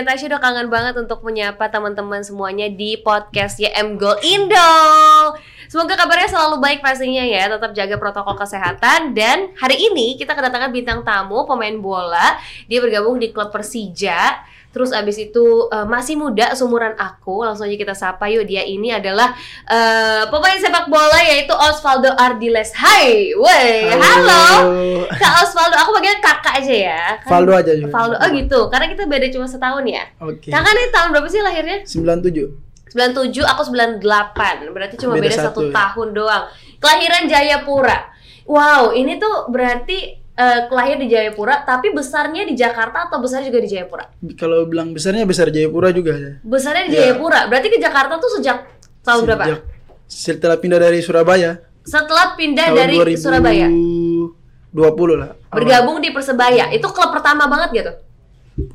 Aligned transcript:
dan 0.00 0.16
Tasya 0.16 0.32
udah 0.32 0.40
kangen 0.40 0.72
banget 0.72 0.96
untuk 0.96 1.20
menyapa 1.20 1.68
teman-teman 1.68 2.24
semuanya 2.24 2.72
di 2.72 2.96
podcast 3.04 3.60
YM 3.60 4.00
Goal 4.00 4.16
Indo. 4.24 4.72
Semoga 5.68 5.92
kabarnya 5.92 6.24
selalu 6.24 6.56
baik 6.56 6.80
pastinya 6.80 7.20
ya, 7.20 7.52
tetap 7.52 7.76
jaga 7.76 8.00
protokol 8.00 8.32
kesehatan 8.32 9.12
dan 9.12 9.52
hari 9.60 9.76
ini 9.76 10.16
kita 10.16 10.32
kedatangan 10.32 10.72
bintang 10.72 11.04
tamu 11.04 11.44
pemain 11.44 11.76
bola. 11.76 12.40
Dia 12.64 12.80
bergabung 12.80 13.20
di 13.20 13.28
klub 13.28 13.52
Persija. 13.52 14.40
Terus 14.70 14.94
abis 14.94 15.18
itu 15.18 15.66
uh, 15.66 15.82
masih 15.82 16.14
muda 16.14 16.54
seumuran 16.54 16.94
aku, 16.94 17.42
langsung 17.42 17.66
aja 17.66 17.74
kita 17.74 17.90
sapa 17.90 18.30
yuk 18.30 18.46
dia 18.46 18.62
ini 18.62 18.94
adalah 18.94 19.34
uh, 19.66 20.30
pemain 20.30 20.62
sepak 20.62 20.86
bola 20.86 21.18
yaitu 21.26 21.50
Osvaldo 21.50 22.14
Ardiles. 22.14 22.70
Hai, 22.78 23.34
woi, 23.34 23.90
halo. 23.90 24.46
Kak 25.10 25.32
Osvaldo, 25.42 25.74
aku 25.74 25.90
panggil 25.98 26.22
kakak 26.22 26.54
aja 26.62 26.74
ya. 26.86 27.02
Kan, 27.18 27.30
Valdo 27.34 27.52
aja 27.58 27.72
juga. 27.74 27.90
Valdo, 27.90 28.14
oh 28.14 28.28
gitu. 28.30 28.60
Karena 28.70 28.86
kita 28.86 29.02
beda 29.10 29.26
cuma 29.34 29.46
setahun 29.50 29.82
ya. 29.90 30.06
Oke. 30.22 30.38
Okay. 30.46 30.50
Kakak 30.54 30.70
nih 30.70 30.86
tahun 30.94 31.08
berapa 31.18 31.26
sih 31.26 31.42
lahirnya? 31.42 31.78
97. 31.82 32.94
97, 32.94 33.42
aku 33.42 33.62
98. 33.74 34.70
Berarti 34.70 34.94
cuma 35.02 35.18
beda, 35.18 35.26
beda 35.26 35.36
satu, 35.50 35.66
ya? 35.66 35.74
tahun 35.74 36.08
doang. 36.14 36.44
Kelahiran 36.78 37.26
Jayapura. 37.26 37.98
Wow, 38.46 38.94
ini 38.94 39.18
tuh 39.18 39.50
berarti 39.50 40.19
uh, 40.40 40.58
lahir 40.72 40.96
di 40.96 41.06
Jayapura, 41.12 41.62
tapi 41.68 41.92
besarnya 41.92 42.48
di 42.48 42.56
Jakarta 42.56 43.12
atau 43.12 43.20
besar 43.20 43.44
juga 43.44 43.60
di 43.60 43.68
Jayapura? 43.68 44.08
Kalau 44.40 44.64
bilang 44.64 44.96
besarnya 44.96 45.28
besar 45.28 45.52
Jayapura 45.52 45.92
juga 45.92 46.16
ya. 46.16 46.32
Besarnya 46.40 46.88
di 46.88 46.96
ya. 46.96 47.00
Jayapura, 47.12 47.46
berarti 47.52 47.68
ke 47.68 47.78
Jakarta 47.78 48.16
tuh 48.16 48.30
sejak 48.40 48.64
tahun 49.04 49.22
sejak, 49.28 49.36
berapa? 49.36 49.44
Setelah 50.08 50.56
pindah 50.56 50.80
dari 50.80 50.98
Surabaya. 51.04 51.60
Setelah 51.84 52.34
pindah 52.34 52.66
tahun 52.72 52.78
dari 52.80 52.96
2020 52.96 53.20
Surabaya. 53.20 53.68
20 54.70 55.20
lah. 55.20 55.30
Bergabung 55.50 55.98
di 55.98 56.10
Persebaya, 56.14 56.70
itu 56.72 56.86
klub 56.88 57.10
pertama 57.10 57.50
banget 57.50 57.70
gitu? 57.74 57.92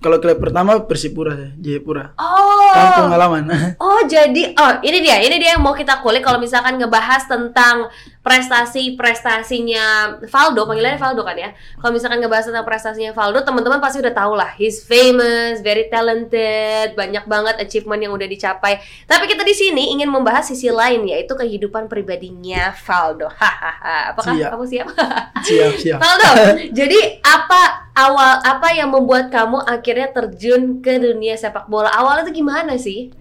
Kalau 0.02 0.18
klub 0.18 0.40
pertama 0.42 0.82
Persipura 0.86 1.34
ya, 1.34 1.50
Jayapura. 1.60 2.14
Oh. 2.20 2.65
Kampung 2.76 3.12
halaman. 3.12 3.44
Oh, 3.86 4.02
jadi 4.08 4.56
oh 4.56 4.72
ini 4.84 5.00
dia, 5.00 5.22
ini 5.24 5.40
dia 5.40 5.56
yang 5.56 5.64
mau 5.64 5.72
kita 5.72 6.04
kulik 6.04 6.24
kalau 6.26 6.40
misalkan 6.42 6.76
ngebahas 6.76 7.28
tentang 7.28 7.88
prestasi-prestasinya 8.26 10.18
Valdo, 10.26 10.66
panggilannya 10.66 10.98
Valdo 10.98 11.22
kan 11.22 11.38
ya. 11.38 11.54
Kalau 11.78 11.94
misalkan 11.94 12.18
ngebahas 12.18 12.50
tentang 12.50 12.66
prestasinya 12.66 13.14
Valdo, 13.14 13.46
teman-teman 13.46 13.78
pasti 13.78 14.02
udah 14.02 14.18
tahu 14.18 14.34
lah, 14.34 14.50
he's 14.58 14.82
famous, 14.82 15.62
very 15.62 15.86
talented, 15.94 16.98
banyak 16.98 17.22
banget 17.30 17.62
achievement 17.62 18.02
yang 18.02 18.18
udah 18.18 18.26
dicapai. 18.26 18.82
Tapi 19.06 19.30
kita 19.30 19.46
di 19.46 19.54
sini 19.54 19.94
ingin 19.94 20.10
membahas 20.10 20.50
sisi 20.50 20.74
lain 20.74 21.06
yaitu 21.06 21.38
kehidupan 21.38 21.86
pribadinya 21.86 22.74
Valdo. 22.74 23.30
Hahaha. 23.40 24.18
Apakah 24.18 24.34
siap. 24.34 24.50
kamu 24.58 24.66
siap? 24.66 24.88
siap, 25.48 25.74
siap. 25.78 26.00
Valdo, 26.02 26.32
jadi 26.74 27.22
apa 27.22 27.94
awal 27.94 28.42
apa 28.42 28.74
yang 28.74 28.90
membuat 28.90 29.30
kamu 29.30 29.62
akhirnya 29.70 30.10
terjun 30.10 30.82
ke 30.82 30.98
dunia 30.98 31.38
sepak 31.38 31.70
bola? 31.70 31.94
Awalnya 31.94 32.26
itu 32.26 32.42
gimana 32.42 32.65
sih? 32.74 33.14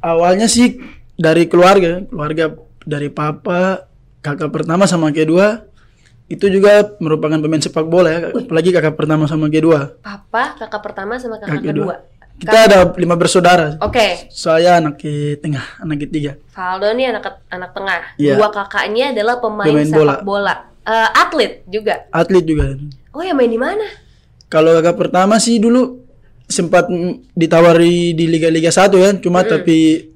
Awalnya 0.00 0.48
sih 0.48 0.80
dari 1.20 1.44
keluarga, 1.44 2.00
keluarga 2.08 2.56
dari 2.88 3.12
papa, 3.12 3.84
kakak 4.24 4.48
pertama 4.48 4.88
sama 4.88 5.12
kedua 5.12 5.68
itu 6.28 6.44
juga 6.52 6.84
merupakan 7.00 7.40
pemain 7.40 7.60
sepak 7.60 7.88
bola 7.88 8.08
ya, 8.12 8.20
apalagi 8.32 8.68
kakak 8.68 8.96
pertama 9.00 9.24
sama 9.24 9.48
kedua. 9.48 9.96
Papa, 10.04 10.60
kakak 10.60 10.80
pertama 10.84 11.16
sama 11.16 11.40
kakak, 11.40 11.60
kakak 11.60 11.68
kedua. 11.72 11.94
Kita 12.38 12.54
kakak... 12.54 12.68
ada 12.70 12.78
lima 13.00 13.16
bersaudara. 13.18 13.68
Oke. 13.82 13.96
Okay. 13.96 14.10
Saya 14.30 14.78
anak 14.78 15.00
ke 15.00 15.40
tengah, 15.40 15.64
anak 15.80 16.06
ketiga. 16.06 16.36
Valdo 16.52 16.92
nih 16.94 17.10
anak 17.10 17.42
anak 17.48 17.70
tengah. 17.74 18.00
Yeah. 18.20 18.36
Dua 18.36 18.48
kakaknya 18.52 19.10
adalah 19.16 19.40
pemain, 19.42 19.72
pemain 19.72 19.88
sepak 19.88 19.98
bola. 19.98 20.14
bola. 20.22 20.54
Uh, 20.84 21.08
atlet 21.16 21.64
juga. 21.66 22.06
Atlet 22.14 22.44
juga. 22.44 22.76
Oh 23.10 23.24
ya 23.24 23.32
main 23.34 23.50
di 23.50 23.58
mana? 23.58 23.88
Kalau 24.52 24.76
kakak 24.78 24.96
pertama 25.00 25.40
sih 25.40 25.58
dulu 25.58 26.07
sempat 26.48 26.88
ditawari 27.36 28.16
di 28.16 28.24
liga-liga 28.24 28.72
satu 28.72 28.96
ya, 28.98 29.12
cuma 29.20 29.44
mm. 29.44 29.48
tapi 29.48 30.08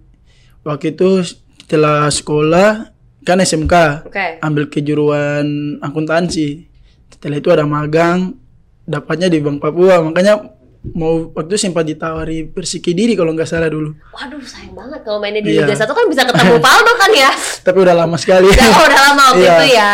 waktu 0.65 0.97
itu 0.97 1.23
setelah 1.61 2.09
sekolah 2.09 2.93
kan 3.23 3.39
SMK 3.39 4.09
okay. 4.09 4.43
ambil 4.43 4.67
kejuruan 4.67 5.79
akuntansi 5.79 6.67
setelah 7.13 7.39
itu 7.39 7.49
ada 7.55 7.63
magang 7.63 8.35
dapatnya 8.83 9.31
di 9.31 9.39
Bank 9.39 9.63
Papua 9.63 10.03
makanya 10.03 10.43
mau 10.91 11.31
waktu 11.31 11.55
sempat 11.55 11.87
ditawari 11.87 12.51
Persiki 12.51 12.91
diri 12.91 13.15
kalau 13.15 13.31
nggak 13.31 13.47
salah 13.47 13.71
dulu. 13.71 13.95
Waduh 14.11 14.43
sayang 14.43 14.75
banget 14.75 15.01
kalau 15.07 15.23
mainnya 15.23 15.39
di 15.39 15.55
iya. 15.55 15.63
Liga 15.63 15.79
Satu 15.79 15.95
kan 15.95 16.11
bisa 16.11 16.27
ketemu 16.27 16.59
Paldo 16.67 16.93
kan 16.99 17.11
ya. 17.15 17.31
tapi 17.63 17.79
udah 17.87 17.95
lama 17.95 18.19
sekali. 18.19 18.51
Ya, 18.51 18.67
oh, 18.67 18.83
udah 18.91 19.01
lama 19.11 19.23
waktu 19.31 19.43
iya. 19.47 19.55
itu 19.55 19.67
ya. 19.79 19.93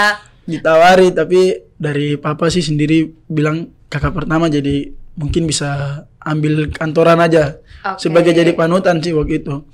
Ditawari 0.48 1.08
tapi 1.12 1.40
dari 1.76 2.16
papa 2.16 2.48
sih 2.48 2.64
sendiri 2.64 3.04
bilang 3.28 3.68
kakak 3.92 4.16
pertama 4.16 4.48
jadi 4.48 4.88
mungkin 5.18 5.50
bisa 5.50 6.02
ambil 6.22 6.70
kantoran 6.70 7.18
aja. 7.18 7.58
Okay. 7.78 8.10
sebagai 8.10 8.34
jadi 8.34 8.54
panutan 8.54 8.98
sih 8.98 9.14
waktu 9.14 9.42
itu. 9.42 9.66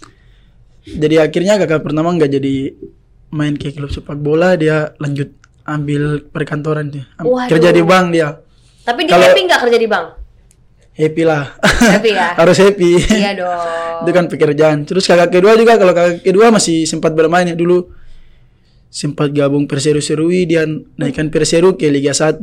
Jadi 0.85 1.17
akhirnya 1.17 1.57
kakak 1.57 1.81
pertama 1.81 2.13
nggak 2.13 2.33
jadi 2.37 2.77
main 3.33 3.57
ke 3.57 3.73
klub 3.73 3.89
sepak 3.89 4.21
bola 4.21 4.53
dia 4.61 4.93
lanjut 5.01 5.33
ambil 5.65 6.21
perkantoran 6.29 6.93
dia. 6.93 7.05
Waduh. 7.21 7.49
kerja 7.49 7.73
di 7.73 7.83
bank 7.85 8.07
dia. 8.13 8.29
Tapi 8.85 9.09
dia 9.09 9.17
Kalo, 9.17 9.25
happy 9.25 9.41
nggak 9.49 9.61
kerja 9.65 9.79
di 9.81 9.89
bank? 9.89 10.07
Happy 10.95 11.23
lah. 11.25 11.45
Happy 11.65 12.11
ya? 12.13 12.29
Harus 12.41 12.57
happy. 12.61 12.93
Iya 13.01 13.33
dong. 13.35 14.05
Itu 14.05 14.11
kan 14.13 14.25
pekerjaan. 14.29 14.79
Terus 14.85 15.05
kakak 15.09 15.33
kedua 15.33 15.57
juga 15.57 15.81
kalau 15.81 15.97
kakak 15.97 16.21
kedua 16.21 16.53
masih 16.53 16.85
sempat 16.85 17.17
bermain 17.17 17.49
ya 17.49 17.57
dulu. 17.57 17.89
Sempat 18.95 19.35
gabung 19.35 19.67
Perseru 19.67 19.99
Serui 19.99 20.47
dia 20.47 20.63
naikkan 21.01 21.33
Perseru 21.33 21.75
ke 21.75 21.91
Liga 21.91 22.15
1 22.15 22.39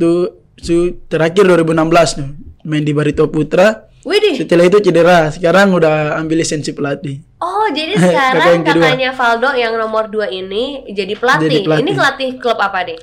itu 0.56 1.00
terakhir 1.08 1.44
2016 1.46 2.66
main 2.66 2.84
di 2.84 2.92
Barito 2.94 3.26
Putra 3.28 3.92
Widih. 4.02 4.34
Setelah 4.34 4.66
itu 4.66 4.78
cedera, 4.82 5.30
sekarang 5.30 5.78
udah 5.78 6.18
ambil 6.18 6.42
lisensi 6.42 6.74
pelatih. 6.74 7.22
Oh, 7.38 7.70
jadi 7.70 7.94
sekarang 8.02 8.66
kakaknya 8.66 9.14
Valdo 9.14 9.54
yang 9.54 9.78
nomor 9.78 10.10
2 10.10 10.26
ini 10.42 10.90
jadi 10.90 11.14
pelatih. 11.14 11.46
jadi 11.46 11.58
pelatih. 11.62 11.82
Ini 11.86 11.90
pelatih 11.94 12.30
klub 12.42 12.58
apa 12.58 12.82
nih? 12.82 12.98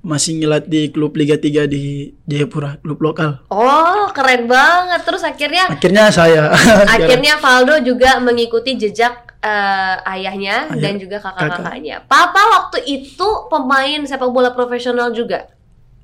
Masih 0.00 0.42
ngelatih 0.42 0.90
klub 0.90 1.14
Liga 1.14 1.38
3 1.38 1.70
di 1.70 2.10
Jayapura, 2.26 2.82
klub 2.82 2.98
lokal. 2.98 3.46
Oh, 3.52 4.10
keren 4.10 4.50
banget. 4.50 5.06
Terus 5.06 5.22
akhirnya 5.22 5.70
Akhirnya 5.70 6.10
saya. 6.10 6.50
akhirnya 6.98 7.38
Valdo 7.38 7.78
juga 7.86 8.18
mengikuti 8.18 8.74
jejak 8.74 9.38
uh, 9.44 10.02
ayahnya 10.18 10.72
Ayah, 10.72 10.80
dan 10.82 10.98
juga 10.98 11.22
kakak-kakaknya. 11.22 12.02
Papa 12.10 12.42
waktu 12.58 12.82
itu 12.90 13.28
pemain 13.46 14.02
sepak 14.02 14.30
bola 14.34 14.50
profesional 14.50 15.14
juga? 15.14 15.46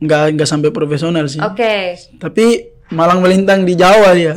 Enggak, 0.03 0.37
enggak 0.37 0.49
sampai 0.49 0.71
profesional 0.73 1.25
sih. 1.29 1.41
Oke. 1.41 1.57
Okay. 1.57 1.83
Tapi 2.21 2.77
Malang 2.87 3.19
melintang 3.19 3.67
di 3.67 3.75
Jawa 3.75 4.15
dia. 4.15 4.31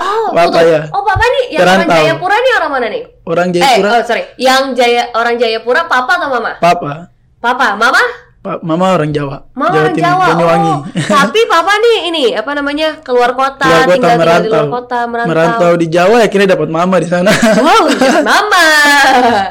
Oh, 0.00 0.32
Bapak 0.36 0.62
ya. 0.64 0.82
Oh, 0.88 1.04
Papa 1.04 1.20
nih 1.20 1.44
yang 1.52 1.60
Terantau. 1.60 1.84
orang 1.84 2.00
Jayapura 2.00 2.36
nih 2.40 2.52
orang 2.56 2.70
mana 2.72 2.86
nih? 2.88 3.02
Orang 3.28 3.48
Jayapura. 3.52 3.88
Eh, 3.92 3.92
oh 3.92 4.02
sorry. 4.08 4.22
Yang 4.40 4.62
Jaya 4.80 5.02
orang 5.12 5.34
Jayapura 5.36 5.82
Papa 5.84 6.12
atau 6.16 6.28
Mama? 6.32 6.56
Papa. 6.64 7.12
Papa, 7.44 7.76
Mama? 7.76 8.00
Pak, 8.40 8.64
mama 8.64 8.96
orang 8.96 9.12
Jawa. 9.12 9.52
Mama 9.52 9.68
Jawa 9.68 9.80
orang 9.84 9.96
Timur, 10.00 10.08
Jawa. 10.08 10.26
Banyuwangi. 10.32 10.72
Oh, 10.72 10.80
tapi 11.12 11.40
papa 11.44 11.72
nih 11.76 11.98
ini 12.08 12.24
apa 12.32 12.50
namanya 12.56 12.88
keluar 13.04 13.36
kota, 13.36 13.68
keluar 13.68 13.84
kota 13.84 13.92
tinggal, 14.00 14.16
merantau. 14.16 14.40
di 14.40 14.48
luar 14.48 14.68
kota, 14.72 14.98
merantau. 15.04 15.28
Merantau 15.28 15.72
di 15.76 15.86
Jawa 15.92 16.16
akhirnya 16.24 16.48
dapat 16.56 16.68
mama 16.72 16.96
di 16.96 17.08
sana. 17.12 17.28
Wow, 17.60 17.84
mama. 18.24 18.64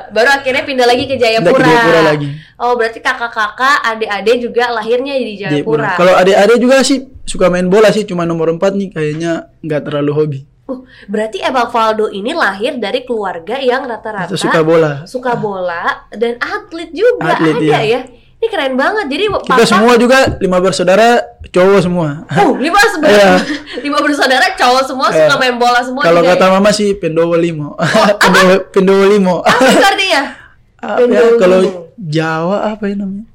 Baru 0.09 0.29
akhirnya 0.33 0.65
pindah 0.65 0.89
lagi 0.89 1.05
ke 1.05 1.21
Jayapura. 1.21 1.61
Ke 1.61 1.69
Jayapura 1.69 2.01
lagi. 2.01 2.29
Oh, 2.57 2.73
berarti 2.73 2.97
kakak-kakak, 3.05 3.77
adik-adik 3.93 4.37
juga 4.41 4.73
lahirnya 4.73 5.13
di 5.21 5.37
Jayapura. 5.37 5.53
Jayapura. 5.61 5.89
Kalau 5.93 6.13
adik-adik 6.17 6.57
juga 6.57 6.81
sih 6.81 7.05
suka 7.29 7.45
main 7.53 7.69
bola 7.69 7.93
sih, 7.93 8.09
cuma 8.09 8.25
nomor 8.25 8.49
4 8.57 8.73
nih 8.73 8.89
kayaknya 8.89 9.53
nggak 9.61 9.81
terlalu 9.85 10.11
hobi. 10.17 10.39
Uh, 10.65 10.81
berarti 11.05 11.45
Ebang 11.45 11.69
Valdo 11.69 12.09
ini 12.09 12.33
lahir 12.33 12.81
dari 12.81 13.05
keluarga 13.05 13.57
yang 13.61 13.85
rata-rata 13.85 14.33
suka 14.37 14.61
bola, 14.61 15.05
suka 15.05 15.33
bola 15.33 16.09
dan 16.13 16.37
atlet 16.37 16.93
juga 16.93 17.37
atlet, 17.37 17.57
ada 17.57 17.65
iya. 17.65 17.77
ya. 17.85 18.01
Ini 18.39 18.47
keren 18.47 18.79
banget. 18.79 19.05
Jadi 19.11 19.23
kita 19.27 19.51
papa, 19.51 19.67
semua 19.67 19.93
juga 19.99 20.39
lima 20.39 20.63
bersaudara 20.63 21.19
cowok 21.51 21.79
semua. 21.83 22.23
Oh, 22.39 22.55
lima 22.55 22.79
sebenarnya. 22.87 23.43
lima 23.85 23.99
bersaudara 23.99 24.45
cowok 24.55 24.83
semua 24.87 25.07
yeah. 25.11 25.27
suka 25.27 25.35
main 25.35 25.55
bola 25.59 25.79
semua. 25.83 26.01
Kalau 26.07 26.23
kata 26.23 26.45
ya? 26.47 26.51
mama 26.55 26.71
sih 26.71 26.95
pendowo 26.95 27.35
limo. 27.35 27.75
Oh, 27.75 28.07
pendowo, 28.23 28.55
pendowo 28.71 29.03
limo. 29.11 29.35
Apa 29.43 29.67
itu 29.67 29.83
artinya? 29.83 30.23
Apa 30.79 31.03
ya, 31.11 31.35
kalau 31.35 31.91
Jawa 31.99 32.71
apa 32.71 32.87
ya 32.87 32.95
namanya? 32.95 33.27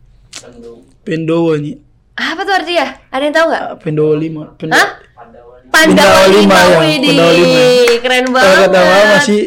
Pendowo 1.04 1.52
nih. 1.60 1.76
Apa 2.16 2.40
tuh 2.40 2.56
artinya? 2.56 2.96
Ada 3.12 3.22
yang 3.28 3.34
tahu 3.36 3.46
nggak? 3.52 3.64
Pendowo 3.84 4.12
limo. 4.16 4.42
Pendowo. 4.56 4.80
Hah? 4.80 4.88
Pandawa 5.74 6.24
lima, 6.32 6.54
ya. 6.54 6.76
Pandawa 6.80 7.32
lima. 7.36 7.64
Keren 8.00 8.26
banget. 8.32 8.56
Kata 8.64 8.80
mama 8.80 9.16
sih. 9.20 9.42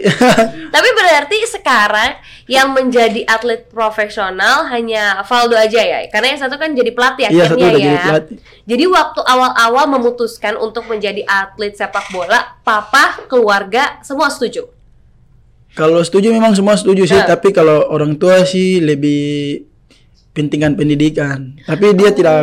Tapi 0.68 0.90
berarti 0.94 1.38
sekarang 1.48 2.20
yang 2.48 2.72
menjadi 2.72 3.24
atlet 3.28 3.68
profesional 3.68 4.68
hanya 4.72 5.24
Valdo 5.24 5.56
aja 5.56 5.82
ya? 5.82 6.00
Karena 6.08 6.36
yang 6.36 6.42
satu 6.42 6.56
kan 6.56 6.72
jadi 6.72 6.92
pelatih 6.92 7.28
iya, 7.28 7.48
akhirnya 7.48 7.68
ya. 7.68 7.76
Jadi, 7.76 7.98
pelatih. 8.08 8.36
jadi 8.64 8.84
waktu 8.88 9.22
awal-awal 9.24 9.86
memutuskan 9.92 10.54
untuk 10.60 10.88
menjadi 10.88 11.24
atlet 11.28 11.76
sepak 11.76 12.12
bola, 12.12 12.60
papa, 12.64 13.28
keluarga 13.28 14.00
semua 14.04 14.32
setuju? 14.32 14.68
Kalau 15.78 16.02
setuju 16.02 16.34
memang 16.34 16.58
semua 16.58 16.74
setuju 16.74 17.06
sih, 17.06 17.20
nah. 17.22 17.38
tapi 17.38 17.54
kalau 17.54 17.86
orang 17.94 18.18
tua 18.18 18.42
sih 18.48 18.82
lebih 18.82 19.62
pentingkan 20.34 20.74
pendidikan. 20.74 21.54
Tapi 21.66 21.94
dia 21.94 22.10
oh. 22.10 22.16
tidak 22.18 22.40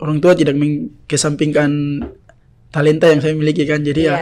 orang 0.00 0.18
tua 0.20 0.32
tidak 0.36 0.56
mengesampingkan 0.56 1.70
talenta 2.68 3.08
yang 3.08 3.20
saya 3.24 3.32
miliki 3.32 3.64
kan. 3.64 3.80
Jadi 3.80 4.08
Iya. 4.08 4.12
ya 4.12 4.18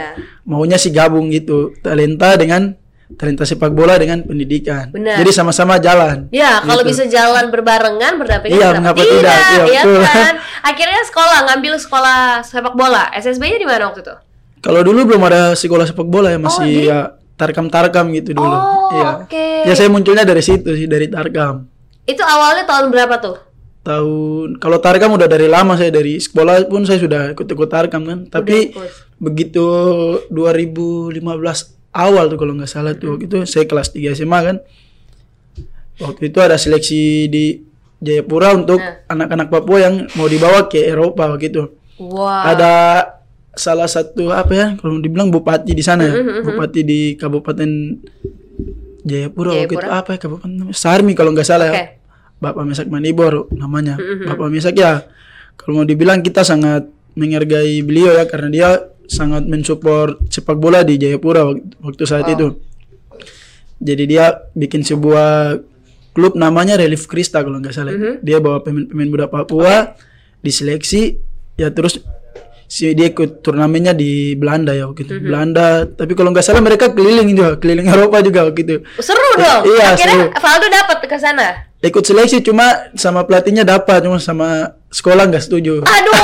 maunya 0.47 0.79
sih 0.79 0.95
gabung 0.95 1.31
gitu 1.35 1.75
talenta 1.83 2.39
dengan 2.39 2.75
talenta 3.13 3.45
sepak 3.45 3.69
bola 3.69 3.95
dengan 3.95 4.21
pendidikan. 4.21 4.89
Benar. 4.89 5.21
Jadi 5.21 5.29
sama-sama 5.29 5.77
jalan. 5.77 6.25
Ya, 6.29 6.57
kalau 6.59 6.81
Gitu. 6.81 6.89
bisa 6.91 7.03
jalan 7.05 7.53
berbarengan, 7.53 8.17
berdampingan, 8.17 8.49
Iya, 8.51 8.67
kenapa 8.71 8.81
mengapa 8.81 9.01
tidak? 9.05 9.29
Iya, 9.29 9.63
Iya 9.63 9.81
betul. 9.83 10.01
kan? 10.01 10.33
Akhirnya 10.63 11.01
sekolah, 11.05 11.37
ngambil 11.45 11.73
sekolah 11.77 12.19
sepak 12.41 12.73
bola. 12.73 13.03
SSB-nya 13.13 13.57
di 13.57 13.67
mana 13.67 13.83
waktu 13.87 14.01
itu? 14.01 14.15
Kalau 14.59 14.81
dulu 14.81 14.99
belum 15.05 15.21
ada 15.23 15.53
sekolah 15.53 15.85
sepak 15.85 16.05
bola 16.05 16.33
ya 16.33 16.41
masih 16.41 16.65
di- 16.65 16.89
ya 16.89 17.13
tarkam-tarkam 17.35 18.09
gitu 18.11 18.33
dulu. 18.33 18.49
Oh, 18.49 18.89
Iya. 18.91 19.09
oke. 19.21 19.45
Ya 19.63 19.73
saya 19.73 19.87
munculnya 19.87 20.25
dari 20.25 20.41
situ 20.41 20.73
sih 20.73 20.89
dari 20.89 21.05
tarkam. 21.05 21.69
Itu 22.03 22.25
awalnya 22.25 22.65
tahun 22.65 22.89
berapa 22.89 23.17
tuh? 23.19 23.37
Tahun 23.83 24.57
kalau 24.57 24.81
tarkam 24.81 25.13
udah 25.13 25.29
dari 25.29 25.45
lama 25.45 25.77
saya 25.77 25.93
dari 25.93 26.17
sekolah 26.17 26.65
pun 26.65 26.81
saya 26.81 26.97
sudah 26.97 27.37
ikut-ikut 27.37 27.69
tarkam 27.69 28.01
kan. 28.01 28.19
Tapi 28.25 28.73
ikut. 28.73 28.89
begitu 29.15 29.61
2015 30.27 31.74
awal 31.95 32.27
tuh 32.27 32.35
kalau 32.35 32.53
nggak 32.53 32.67
salah 32.67 32.91
tuh 32.93 33.15
waktu 33.15 33.25
itu 33.25 33.37
saya 33.47 33.63
kelas 33.63 33.89
3 33.89 34.11
SMA 34.13 34.39
kan. 34.43 34.57
Waktu 35.95 36.27
itu 36.27 36.39
ada 36.43 36.59
seleksi 36.59 37.31
di 37.31 37.63
Jayapura 37.97 38.51
untuk 38.51 38.77
Nah. 38.77 39.07
anak-anak 39.07 39.47
Papua 39.47 39.77
yang 39.79 39.95
mau 40.13 40.27
dibawa 40.27 40.67
ke 40.67 40.83
Eropa 40.83 41.31
gitu. 41.39 41.71
Wah. 41.97 42.51
Ada 42.51 42.71
salah 43.55 43.87
satu 43.87 44.35
apa 44.35 44.51
ya 44.51 44.67
kalau 44.75 44.99
dibilang 44.99 45.31
bupati 45.31 45.71
di 45.71 45.79
sana 45.79 46.03
ya. 46.03 46.13
Mm-hmm, 46.13 46.43
Bupati 46.43 46.81
di 46.83 46.99
Kabupaten 47.15 47.69
Jayapura, 49.05 49.55
waktu 49.55 49.71
itu 49.71 49.79
Jayapura. 49.79 49.95
apa 49.95 50.09
ya 50.11 50.19
kabupaten? 50.19 50.51
Sarmi 50.73 51.13
kalau 51.15 51.31
nggak 51.31 51.47
salah 51.47 51.71
Oke. 51.71 51.77
ya. 51.77 51.85
Bapak 52.35 52.63
Mesak 52.67 52.87
Manibor 52.91 53.47
namanya. 53.55 53.95
Mm-hmm. 53.95 54.27
Bapak 54.27 54.47
Mesak 54.51 54.75
ya 54.75 55.07
kalau 55.55 55.79
mau 55.81 55.87
dibilang 55.87 56.19
kita 56.19 56.43
sangat 56.43 56.91
menghargai 57.15 57.79
beliau 57.79 58.11
ya 58.11 58.27
karena 58.27 58.49
dia 58.51 58.69
sangat 59.07 59.45
mensupport 59.45 60.17
sepak 60.29 60.57
bola 60.57 60.81
di 60.81 60.97
Jayapura 60.97 61.45
waktu, 61.81 62.03
saat 62.05 62.25
Oh. 62.27 62.33
itu. 62.33 62.47
Jadi 63.81 64.03
dia 64.07 64.31
bikin 64.55 64.81
sebuah 64.81 65.59
klub 66.15 66.39
namanya 66.39 66.79
Relief 66.79 67.05
Krista 67.11 67.43
kalau 67.43 67.59
nggak 67.59 67.75
salah. 67.75 67.91
Mm-hmm. 67.91 68.13
Dia 68.23 68.37
bawa 68.39 68.63
pemain-pemain 68.63 69.09
muda 69.11 69.27
Papua 69.27 69.99
diseleksi 70.39 71.19
ya 71.59 71.73
terus 71.75 71.99
si 72.65 72.89
dia 72.97 73.11
ikut 73.11 73.45
turnamennya 73.45 73.91
di 73.93 74.33
Belanda 74.39 74.71
ya 74.71 74.87
waktu 74.87 75.03
itu. 75.05 75.13
Mm-hmm. 75.19 75.27
Belanda, 75.27 75.67
tapi 75.91 76.13
kalau 76.15 76.31
nggak 76.31 76.45
salah 76.45 76.63
mereka 76.63 76.95
keliling 76.95 77.29
juga, 77.35 77.59
keliling 77.59 77.87
Eropa 77.91 78.23
juga 78.23 78.47
waktu 78.47 78.61
itu. 78.63 78.75
Seru 79.03 79.29
dong. 79.37 79.61
Iya, 79.69 79.85
Akhirnya 79.93 80.17
seru. 80.31 80.39
Valdo 80.39 80.67
dapat 80.71 80.97
ke 81.03 81.17
sana. 81.19 81.47
Ikut 81.85 82.01
seleksi 82.01 82.41
cuma 82.41 82.89
sama 82.97 83.21
pelatihnya 83.27 83.61
dapat, 83.61 84.01
cuma 84.01 84.17
sama 84.17 84.73
sekolah 84.95 85.27
nggak 85.27 85.43
setuju. 85.43 85.83
Aduh, 85.83 86.15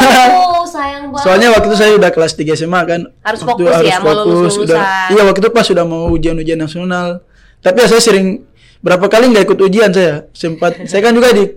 sayang 0.73 1.12
banget. 1.12 1.23
Soalnya 1.27 1.47
waktu 1.51 1.68
itu 1.68 1.77
saya 1.77 1.91
udah 2.00 2.09
kelas 2.09 2.33
3 2.33 2.56
SMA 2.56 2.81
kan. 2.88 3.01
Harus 3.19 3.44
Waktu 3.44 3.63
fokus 3.68 3.83
ya, 3.83 3.97
mau 4.00 4.13
lulus-lulusan. 4.15 4.63
udah- 4.63 5.09
Iya, 5.12 5.21
waktu 5.27 5.39
itu 5.39 5.50
pas 5.51 5.65
sudah 5.68 5.83
mau 5.83 6.07
ujian-ujian 6.09 6.56
nasional. 6.56 7.19
Tapi 7.59 7.83
ya 7.83 7.88
saya 7.91 8.00
sering 8.00 8.47
berapa 8.79 9.03
kali 9.06 9.27
nggak 9.29 9.44
ikut 9.44 9.59
ujian 9.59 9.91
saya. 9.91 10.23
Sempat 10.31 10.79
saya 10.89 11.03
kan 11.03 11.12
juga 11.12 11.35
di 11.35 11.51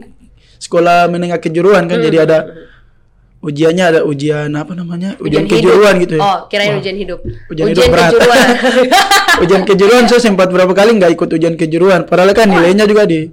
sekolah 0.58 1.06
menengah 1.06 1.38
kejuruan 1.38 1.86
kan 1.86 2.00
jadi 2.00 2.24
ada 2.24 2.38
ujiannya 3.38 3.84
ada 3.84 4.00
ujian 4.02 4.50
apa 4.50 4.72
namanya? 4.74 5.14
Ujian, 5.20 5.44
kejuruan 5.44 6.00
gitu 6.00 6.18
ya. 6.18 6.22
Oh, 6.24 6.38
kirain 6.48 6.74
Wah, 6.74 6.80
ujian 6.80 6.96
hidup. 6.96 7.20
Ujian 7.46 7.66
hidup 7.70 7.84
berat. 7.86 8.10
kejuruan. 8.10 8.46
ujian 9.44 9.62
kejuruan 9.62 10.04
saya 10.08 10.18
sempat 10.18 10.48
berapa 10.50 10.72
kali 10.72 10.98
nggak 10.98 11.12
ikut 11.14 11.28
ujian 11.30 11.54
kejuruan. 11.54 12.08
Padahal 12.08 12.34
kan 12.34 12.50
nilainya 12.50 12.90
juga 12.90 13.06
di 13.06 13.28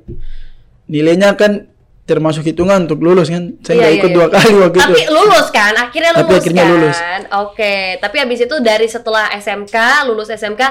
nilainya 0.86 1.34
kan 1.34 1.70
termasuk 2.12 2.44
hitungan 2.44 2.84
untuk 2.84 3.00
lulus 3.00 3.28
kan. 3.28 3.56
Saya 3.58 3.72
Iya, 3.72 3.80
nggak 3.80 3.88
iya, 3.88 3.98
ikut 3.98 4.10
iya. 4.10 4.16
dua 4.16 4.28
kali 4.28 4.52
waktu 4.58 4.78
itu. 4.78 4.84
Tapi 4.84 5.02
lulus 5.10 5.48
kan? 5.50 5.74
Akhirnya 5.74 6.12
lulus 6.12 6.22
Tapi 6.22 6.34
akhirnya 6.36 6.62
kan? 6.62 6.72
lulus. 6.72 6.98
Oke, 7.42 7.75
tapi 7.98 8.16
habis 8.18 8.40
itu 8.42 8.56
dari 8.60 8.86
setelah 8.86 9.31
SMK, 9.31 9.75
lulus 10.06 10.28
SMK 10.30 10.62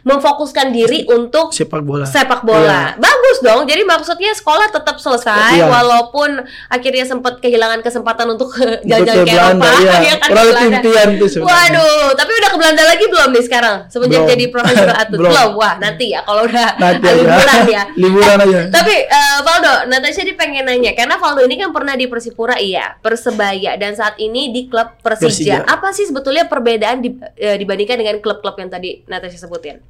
memfokuskan 0.00 0.66
diri 0.68 1.04
untuk 1.06 1.50
Sepak 1.50 1.82
bola. 1.82 2.06
sepak 2.06 2.42
bola. 2.42 2.94
Bagus 2.96 3.38
dong. 3.40 3.64
Jadi 3.64 3.82
maksudnya 3.82 4.32
sekolah 4.32 4.68
tetap 4.68 4.96
selesai 4.96 5.58
Iya. 5.58 5.66
walaupun 5.66 6.38
akhirnya 6.68 7.04
sempat 7.04 7.38
kehilangan 7.38 7.80
kesempatan 7.80 8.26
untuk 8.28 8.50
jalan-jalan 8.88 9.24
ke 9.24 9.28
Belanda, 9.28 9.66
Eropa. 9.66 9.70
iya. 9.78 9.92
ya 10.00 10.14
kan, 10.16 10.28
ke 10.30 10.64
impian 10.66 11.08
tuh 11.16 11.28
sebenarnya. 11.28 11.54
Waduh, 11.76 12.08
tapi 12.14 12.30
udah 12.32 12.48
ke 12.48 12.58
Belanda 12.58 12.82
lagi 12.84 13.04
belum 13.06 13.28
nih 13.30 13.44
sekarang? 13.44 13.76
Semenjak 13.88 14.20
Belum. 14.20 14.32
jadi 14.32 14.44
profesional 14.48 14.96
atlet. 15.02 15.18
Belum. 15.18 15.28
Belum. 15.28 15.50
Wah, 15.54 15.74
nanti 15.76 16.04
ya 16.08 16.20
kalau 16.22 16.42
udah 16.42 16.68
Nanti 16.78 17.06
liburan 17.18 17.62
ya. 17.66 17.82
Liburan 17.94 18.36
aja. 18.40 18.60
Tapi 18.70 18.94
eh, 19.04 19.38
Valdo, 19.40 19.72
Natasha 19.86 20.22
dia 20.22 20.34
pengen 20.34 20.64
nanya 20.64 20.87
karena 20.92 21.16
Valdo 21.16 21.42
ini 21.42 21.56
kan 21.56 21.68
pernah 21.68 21.92
di 21.92 22.04
Persipura 22.04 22.56
iya, 22.56 22.96
Persebaya 22.98 23.74
dan 23.74 23.92
saat 23.92 24.16
ini 24.16 24.48
di 24.48 24.66
klub 24.66 24.96
Persija. 24.98 25.26
Persija. 25.26 25.56
Apa 25.64 25.90
sih 25.90 26.04
sebetulnya 26.04 26.44
perbedaan 26.44 26.98
di- 26.98 27.16
eh, 27.34 27.56
dibandingkan 27.56 27.96
dengan 27.96 28.16
klub-klub 28.18 28.54
yang 28.56 28.68
tadi 28.68 29.02
Natasha 29.04 29.36
sebutin? 29.38 29.80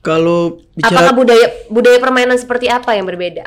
Kalau 0.00 0.58
Apakah 0.74 0.74
bicara 0.74 1.10
budaya 1.12 1.46
budaya 1.68 1.98
permainan 1.98 2.34
seperti 2.34 2.66
apa 2.66 2.92
yang 2.92 3.06
berbeda? 3.06 3.46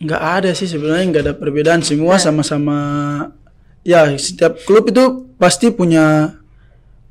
nggak 0.00 0.22
ada 0.40 0.50
sih 0.56 0.64
sebenarnya 0.64 1.04
nggak 1.06 1.24
ada 1.28 1.34
perbedaan 1.36 1.84
semua 1.84 2.16
Nah. 2.16 2.22
sama-sama 2.22 2.76
ya 3.84 4.08
setiap 4.16 4.56
klub 4.64 4.88
itu 4.88 5.28
pasti 5.36 5.68
punya 5.68 6.36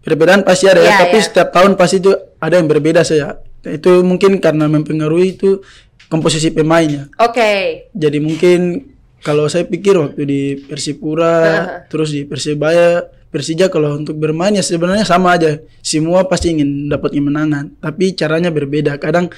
perbedaan 0.02 0.42
pasti 0.42 0.66
ada 0.66 0.82
Iya, 0.82 0.90
ya 0.90 0.96
tapi 1.06 1.18
iya. 1.22 1.26
setiap 1.26 1.50
tahun 1.54 1.78
pasti 1.78 2.02
itu 2.02 2.10
ada 2.36 2.58
yang 2.58 2.66
berbeda 2.66 3.06
saya 3.06 3.38
itu 3.62 4.02
mungkin 4.02 4.42
karena 4.42 4.66
mempengaruhi 4.66 5.38
itu 5.38 5.62
komposisi 6.10 6.50
pemainnya. 6.50 7.08
Oke. 7.22 7.86
jadi 7.94 8.18
mungkin 8.18 8.90
kalau 9.22 9.46
saya 9.52 9.68
pikir 9.68 9.96
waktu 10.00 10.22
di 10.26 10.42
Persipura 10.58 11.86
terus 11.88 12.12
di 12.12 12.26
Persibaya 12.26 13.04
Persija 13.30 13.70
kalau 13.70 13.94
untuk 13.94 14.18
bermain 14.18 14.50
ya 14.58 14.66
sebenarnya 14.66 15.06
sama 15.06 15.38
aja. 15.38 15.62
Semua 15.86 16.26
pasti 16.26 16.50
ingin 16.50 16.90
dapat 16.90 17.14
kemenangan 17.14 17.78
tapi 17.78 18.18
caranya 18.18 18.50
berbeda. 18.50 18.98
Kadang 18.98 19.30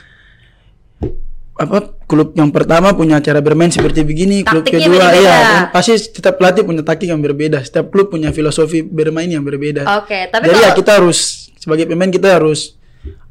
apa 1.59 1.93
klub 2.07 2.31
yang 2.33 2.49
pertama 2.49 2.95
punya 2.95 3.19
cara 3.19 3.43
bermain 3.43 3.69
seperti 3.69 4.07
begini 4.07 4.41
klub 4.41 4.63
Taktiknya 4.63 4.87
kedua 4.87 5.03
beda-beda. 5.11 5.27
ya 5.27 5.37
kan? 5.43 5.63
Pasti 5.75 5.91
setiap 5.99 6.39
pelatih 6.39 6.63
punya 6.63 6.81
taktik 6.87 7.11
yang 7.11 7.19
berbeda 7.19 7.59
setiap 7.61 7.91
klub 7.91 8.07
punya 8.07 8.31
filosofi 8.31 8.79
bermain 8.79 9.27
yang 9.27 9.43
berbeda. 9.43 9.83
Oke, 10.01 10.31
tapi 10.31 10.47
jadi 10.47 10.57
ya 10.57 10.63
kalau 10.71 10.79
kita 10.79 10.91
harus 10.95 11.19
sebagai 11.59 11.85
pemain 11.85 12.09
kita 12.09 12.39
harus 12.39 12.79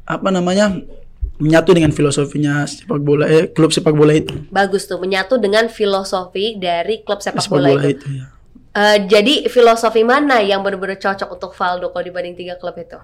apa 0.05 0.29
namanya 0.29 0.77
menyatu 1.41 1.73
dengan 1.73 1.89
filosofinya 1.89 2.63
sepak 2.63 3.01
bola 3.01 3.25
eh 3.25 3.49
klub 3.49 3.73
sepak 3.73 3.91
bola 3.91 4.13
itu 4.13 4.37
bagus 4.47 4.85
tuh 4.85 5.01
menyatu 5.01 5.35
dengan 5.35 5.65
filosofi 5.67 6.55
dari 6.55 7.01
klub 7.01 7.19
sepak, 7.19 7.41
sepak 7.41 7.57
bola, 7.57 7.69
bola 7.73 7.83
itu. 7.89 7.97
itu 7.97 8.07
ya 8.21 8.27
Eh, 8.71 9.03
jadi 9.03 9.51
filosofi 9.51 9.99
mana 9.99 10.39
yang 10.39 10.63
benar-benar 10.63 10.95
cocok 10.95 11.27
untuk 11.27 11.51
Valdo 11.51 11.91
kalau 11.91 12.07
dibanding 12.07 12.39
tiga 12.39 12.55
klub 12.55 12.71
itu? 12.79 12.95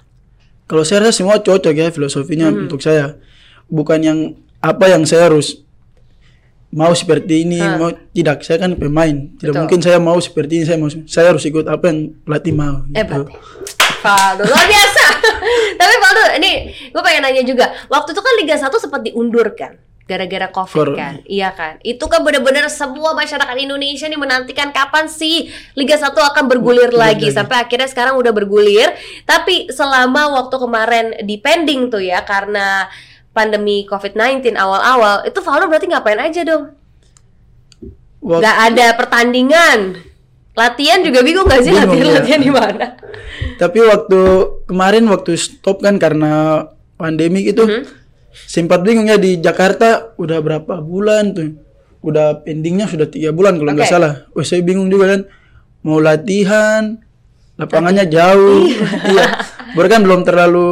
Kalau 0.63 0.87
saya 0.87 1.03
rasa 1.03 1.19
semua 1.19 1.43
cocok 1.43 1.75
ya 1.75 1.91
filosofinya 1.91 2.47
Hmm. 2.47 2.63
untuk 2.63 2.79
saya. 2.79 3.19
Bukan 3.67 3.99
yang 3.99 4.19
apa 4.63 4.87
yang 4.87 5.03
saya 5.03 5.27
harus 5.27 5.59
mau 6.71 6.95
seperti 6.95 7.43
ini, 7.43 7.59
mau 7.75 7.91
tidak. 8.15 8.47
Saya 8.47 8.63
kan 8.63 8.79
pemain. 8.79 9.11
Tidak 9.35 9.51
Betul. 9.51 9.59
mungkin 9.59 9.79
saya 9.83 9.99
mau 9.99 10.15
seperti 10.19 10.51
ini. 10.55 10.63
Saya 10.63 10.77
mau 10.79 10.87
saya 10.87 11.35
harus 11.35 11.43
ikut 11.43 11.67
apa 11.67 11.83
yang 11.91 12.15
pelatih 12.23 12.55
mau. 12.55 12.87
Eh, 12.87 13.03
gitu. 13.03 13.27
berarti. 13.27 13.33
Valdo 13.99 14.43
luar 14.47 14.65
biasa. 14.65 14.96
Tapi 15.79 15.93
Valdo, 15.97 16.23
ini 16.37 16.51
gue 16.87 17.01
pengen 17.01 17.21
nanya 17.21 17.43
juga. 17.43 17.65
Waktu 17.87 18.11
itu 18.11 18.21
kan 18.21 18.33
Liga 18.35 18.55
1 18.55 18.69
sempat 18.77 19.01
diundur 19.01 19.53
kan? 19.53 19.75
Gara-gara 20.03 20.47
Covid 20.47 20.71
kan? 20.95 21.13
Iya 21.25 21.51
kan? 21.51 21.73
Itu 21.81 22.07
kan 22.07 22.23
benar-benar 22.23 22.67
semua 22.67 23.11
masyarakat 23.11 23.51
Indonesia 23.57 24.07
nih 24.07 24.15
menantikan 24.15 24.71
kapan 24.71 25.05
sih 25.05 25.51
Liga 25.73 25.99
1 25.99 26.15
akan 26.15 26.47
bergulir 26.47 26.95
lagi 26.95 27.27
sampai 27.29 27.59
akhirnya 27.59 27.85
sekarang 27.85 28.15
udah 28.15 28.31
bergulir. 28.31 28.87
Tapi 29.23 29.67
selama 29.67 30.31
waktu 30.33 30.55
kemarin 30.55 31.05
di 31.21 31.35
pending 31.37 31.91
tuh 31.91 31.99
ya 31.99 32.23
karena 32.23 32.87
pandemi 33.31 33.83
COVID-19 33.83 34.55
awal-awal, 34.55 35.21
itu 35.21 35.37
Valdo 35.37 35.67
berarti 35.67 35.91
ngapain 35.91 36.17
aja 36.17 36.41
dong? 36.41 36.71
Wak- 38.17 38.41
Gak 38.41 38.57
ada 38.71 38.87
pertandingan. 38.95 40.06
Latihan 40.57 40.99
juga 40.99 41.21
bingung 41.21 41.45
gak 41.45 41.61
sih 41.61 41.69
Bingung, 41.69 41.85
latihan-latihan 41.93 42.39
ya. 42.41 42.45
di 42.45 42.51
mana? 42.51 42.85
Tapi 43.55 43.77
waktu 43.79 44.19
kemarin 44.65 45.05
waktu 45.05 45.37
stop 45.37 45.79
kan 45.79 46.01
karena 46.01 46.65
pandemi 46.97 47.45
itu 47.45 47.61
Mhm. 47.61 47.85
sempat 48.33 48.81
bingung 48.81 49.05
ya 49.05 49.15
di 49.15 49.37
Jakarta 49.37 50.17
udah 50.17 50.41
berapa 50.41 50.81
bulan 50.81 51.31
tuh. 51.31 51.53
Udah 52.01 52.41
pendingnya 52.41 52.85
sudah 52.85 53.05
tiga 53.05 53.29
bulan 53.29 53.57
kalau 53.57 53.73
nggak 53.73 53.85
Oke. 53.85 53.93
salah. 53.93 54.13
Wah 54.31 54.41
saya 54.41 54.61
bingung 54.61 54.89
juga 54.89 55.13
kan 55.13 55.21
mau 55.81 56.01
latihan 56.01 56.97
lapangannya 57.53 58.05
jauh. 58.07 58.65
iya. 59.07 59.25
Baru 59.73 59.87
kan 59.87 60.01
belum 60.01 60.21
terlalu 60.21 60.69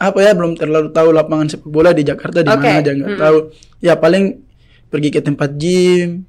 apa 0.00 0.16
ya 0.18 0.32
belum 0.32 0.56
terlalu 0.56 0.88
tahu 0.90 1.12
lapangan 1.12 1.44
sepak 1.46 1.68
bola 1.68 1.92
di 1.92 2.04
Jakarta 2.04 2.40
di 2.40 2.48
Oke. 2.48 2.64
mana 2.64 2.80
aja 2.80 2.90
nggak 2.90 3.16
tahu. 3.16 3.38
Ya 3.80 3.96
paling 3.96 4.40
pergi 4.88 5.08
ke 5.08 5.20
tempat 5.20 5.54
gym, 5.54 6.24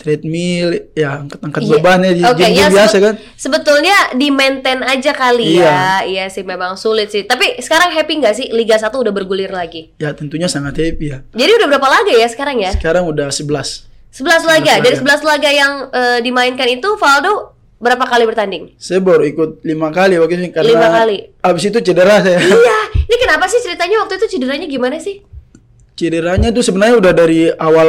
treadmill, 0.00 0.72
ya 0.90 1.20
angkat-angkat 1.20 1.60
Iya. 1.60 1.70
beban 1.76 1.98
ya 2.00 2.12
di 2.12 2.22
Oke, 2.24 2.36
gym-gym 2.40 2.56
ya, 2.56 2.68
biasa 2.72 2.96
kan. 2.98 3.14
Sebetulnya 3.36 3.96
di 4.12 4.28
maintain 4.28 4.80
aja 4.80 5.12
kali 5.12 5.60
Iya. 5.60 5.68
ya. 5.68 5.84
Iya 6.02 6.24
sih 6.26 6.40
memang 6.42 6.74
sulit 6.74 7.08
sih. 7.08 7.22
Tapi 7.22 7.60
sekarang 7.60 7.92
happy 7.92 8.12
nggak 8.18 8.34
sih 8.34 8.46
Liga 8.48 8.74
1 8.74 8.96
udah 8.96 9.12
bergulir 9.12 9.52
lagi? 9.52 9.92
Ya 9.96 10.10
tentunya 10.10 10.48
sangat 10.48 10.74
happy 10.74 11.06
ya. 11.06 11.20
Jadi 11.30 11.52
udah 11.54 11.66
berapa 11.68 11.88
laga 11.90 12.10
ya 12.10 12.24
sekarang 12.24 12.56
ya? 12.58 12.72
Sekarang 12.72 13.04
udah 13.04 13.28
11. 13.28 13.84
11 14.10 14.42
laga. 14.42 14.72
laga. 14.72 14.74
Dari 14.80 14.96
11 14.96 15.20
laga 15.22 15.50
yang 15.50 15.72
eh, 15.86 16.18
dimainkan 16.18 16.66
itu 16.66 16.88
Valdo 16.96 17.52
berapa 17.76 18.02
kali 18.02 18.24
bertanding? 18.24 18.74
Saya 18.76 18.98
baru 18.98 19.22
ikut 19.22 19.62
lima 19.62 19.88
kali 19.88 20.16
waktu 20.16 20.36
itu 20.38 20.50
karena 20.50 20.68
Lima 20.68 20.88
kali. 20.90 21.16
abis 21.40 21.62
itu 21.66 21.78
cedera 21.80 22.20
saya. 22.20 22.40
Iya, 22.40 22.78
ini 22.98 23.16
kenapa 23.16 23.44
sih 23.46 23.60
ceritanya 23.60 24.00
waktu 24.00 24.16
itu 24.16 24.36
cederanya 24.36 24.64
gimana 24.64 24.96
sih? 24.96 25.24
Cederanya 25.92 26.48
tuh 26.48 26.60
sebenarnya 26.60 26.96
udah 26.96 27.12
dari 27.12 27.48
awal 27.50 27.88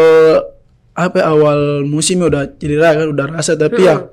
apa 1.02 1.18
ya, 1.18 1.26
awal 1.28 1.60
musim 1.84 2.22
udah 2.22 2.46
cedera 2.54 2.94
kan 2.94 3.08
udah 3.10 3.26
rasa 3.32 3.54
tapi 3.54 3.82
ya 3.82 4.06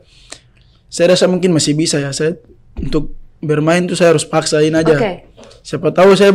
saya 0.86 1.12
rasa 1.12 1.28
mungkin 1.28 1.52
masih 1.52 1.72
bisa 1.72 1.96
ya 1.96 2.08
saya 2.10 2.36
untuk 2.74 3.12
bermain 3.38 3.84
tuh 3.84 3.94
saya 3.94 4.16
harus 4.16 4.24
paksain 4.24 4.72
aja. 4.72 4.96
Oke. 4.96 5.12
Siapa 5.60 5.92
tahu 5.92 6.16
saya 6.16 6.32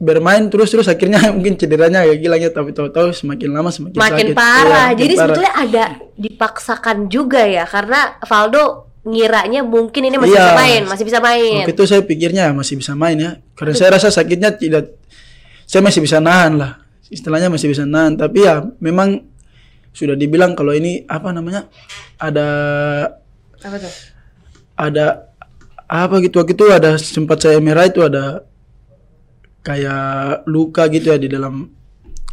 bermain 0.00 0.48
terus 0.48 0.72
terus 0.72 0.88
akhirnya 0.88 1.20
mungkin 1.36 1.54
cederanya 1.54 2.02
kayak 2.02 2.18
gila 2.18 2.36
ya 2.36 2.48
tapi 2.48 2.72
tahu-tahu 2.72 3.12
semakin 3.12 3.48
lama 3.52 3.68
semakin, 3.68 4.00
Makin 4.00 4.26
sakit. 4.32 4.36
parah. 4.36 4.86
Makin 4.90 4.98
Jadi 4.98 5.12
parah. 5.12 5.20
sebetulnya 5.28 5.52
ada 5.54 5.84
dipaksakan 6.16 6.96
juga 7.06 7.42
ya 7.44 7.68
karena 7.68 8.16
Valdo 8.24 8.64
ngiranya 9.00 9.60
mungkin 9.64 10.02
ini 10.08 10.16
masih 10.16 10.32
Iya. 10.32 10.44
bisa 10.44 10.56
main, 10.56 10.82
masih 10.84 11.04
bisa 11.04 11.18
main. 11.20 11.60
Waktu 11.64 11.72
itu 11.72 11.84
saya 11.84 12.02
pikirnya 12.04 12.44
masih 12.52 12.74
bisa 12.76 12.92
main 12.96 13.16
ya. 13.16 13.30
Karena 13.52 13.72
saya 13.72 13.90
rasa 13.96 14.08
sakitnya 14.08 14.56
tidak 14.56 14.96
saya 15.64 15.80
masih 15.80 16.00
bisa 16.00 16.18
nahan 16.18 16.56
lah. 16.56 16.72
Istilahnya 17.10 17.50
masih 17.50 17.68
bisa 17.68 17.82
nahan, 17.84 18.14
tapi 18.14 18.42
ya 18.44 18.62
memang 18.78 19.24
sudah 19.90 20.14
dibilang 20.14 20.54
kalau 20.54 20.70
ini 20.72 21.02
apa 21.06 21.30
namanya? 21.30 21.66
ada 22.16 22.46
Apa 23.60 23.76
tuh? 23.76 23.92
ada 24.76 25.28
apa 25.84 26.14
gitu 26.22 26.40
waktu 26.40 26.54
itu 26.54 26.64
ada 26.70 26.96
sempat 26.96 27.42
saya 27.42 27.58
merah 27.58 27.84
itu 27.84 28.00
ada 28.00 28.46
kayak 29.60 30.46
luka 30.48 30.88
gitu 30.88 31.12
ya 31.12 31.18
di 31.20 31.28
dalam 31.28 31.68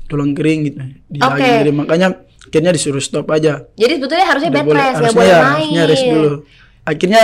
tulang 0.07 0.31
kering 0.31 0.59
gitu 0.71 0.77
di 1.11 1.19
Oke. 1.19 1.35
lagi 1.35 1.51
jadi 1.67 1.71
makanya 1.75 2.07
akhirnya 2.47 2.71
disuruh 2.71 3.03
stop 3.03 3.27
aja 3.27 3.67
Jadi 3.75 3.99
sebetulnya 3.99 4.25
harusnya 4.31 4.51
Nggak 4.55 4.63
bed 4.63 4.71
rest, 4.71 4.79
nggak 4.79 4.95
harusnya 4.95 5.17
boleh 5.19 5.27
ya, 5.27 5.39
main. 5.43 5.51
harusnya 5.51 5.83
rest 5.83 6.05
dulu 6.07 6.31
akhirnya 6.87 7.21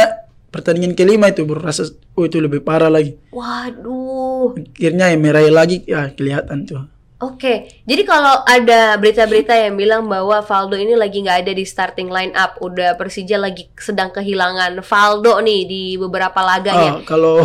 pertandingan 0.51 0.93
kelima 0.93 1.25
itu 1.31 1.41
baru 1.47 1.61
rasa 1.63 1.83
oh 2.13 2.23
itu 2.27 2.37
lebih 2.43 2.59
parah 2.59 2.91
lagi 2.91 3.15
Waduh. 3.31 4.59
akhirnya 4.75 5.05
merah 5.15 5.43
lagi 5.47 5.81
ya 5.87 6.11
kelihatan 6.11 6.67
tuh 6.67 6.83
Oke, 7.24 7.53
jadi 7.84 8.03
kalau 8.03 8.44
ada 8.44 8.96
berita-berita 8.96 9.56
yang 9.56 9.74
bilang 9.74 10.03
bahwa 10.06 10.39
Valdo 10.39 10.75
ini 10.75 10.92
lagi 10.94 11.20
nggak 11.20 11.39
ada 11.42 11.51
di 11.51 11.63
starting 11.63 12.08
line 12.08 12.34
up, 12.34 12.60
udah 12.60 12.94
Persija 12.94 13.38
lagi 13.38 13.72
sedang 13.74 14.10
kehilangan 14.10 14.75
Valdo 14.80 15.39
nih 15.39 15.62
di 15.63 15.84
beberapa 15.96 16.44
laganya. 16.44 17.00
Oh, 17.00 17.08
kalau 17.08 17.39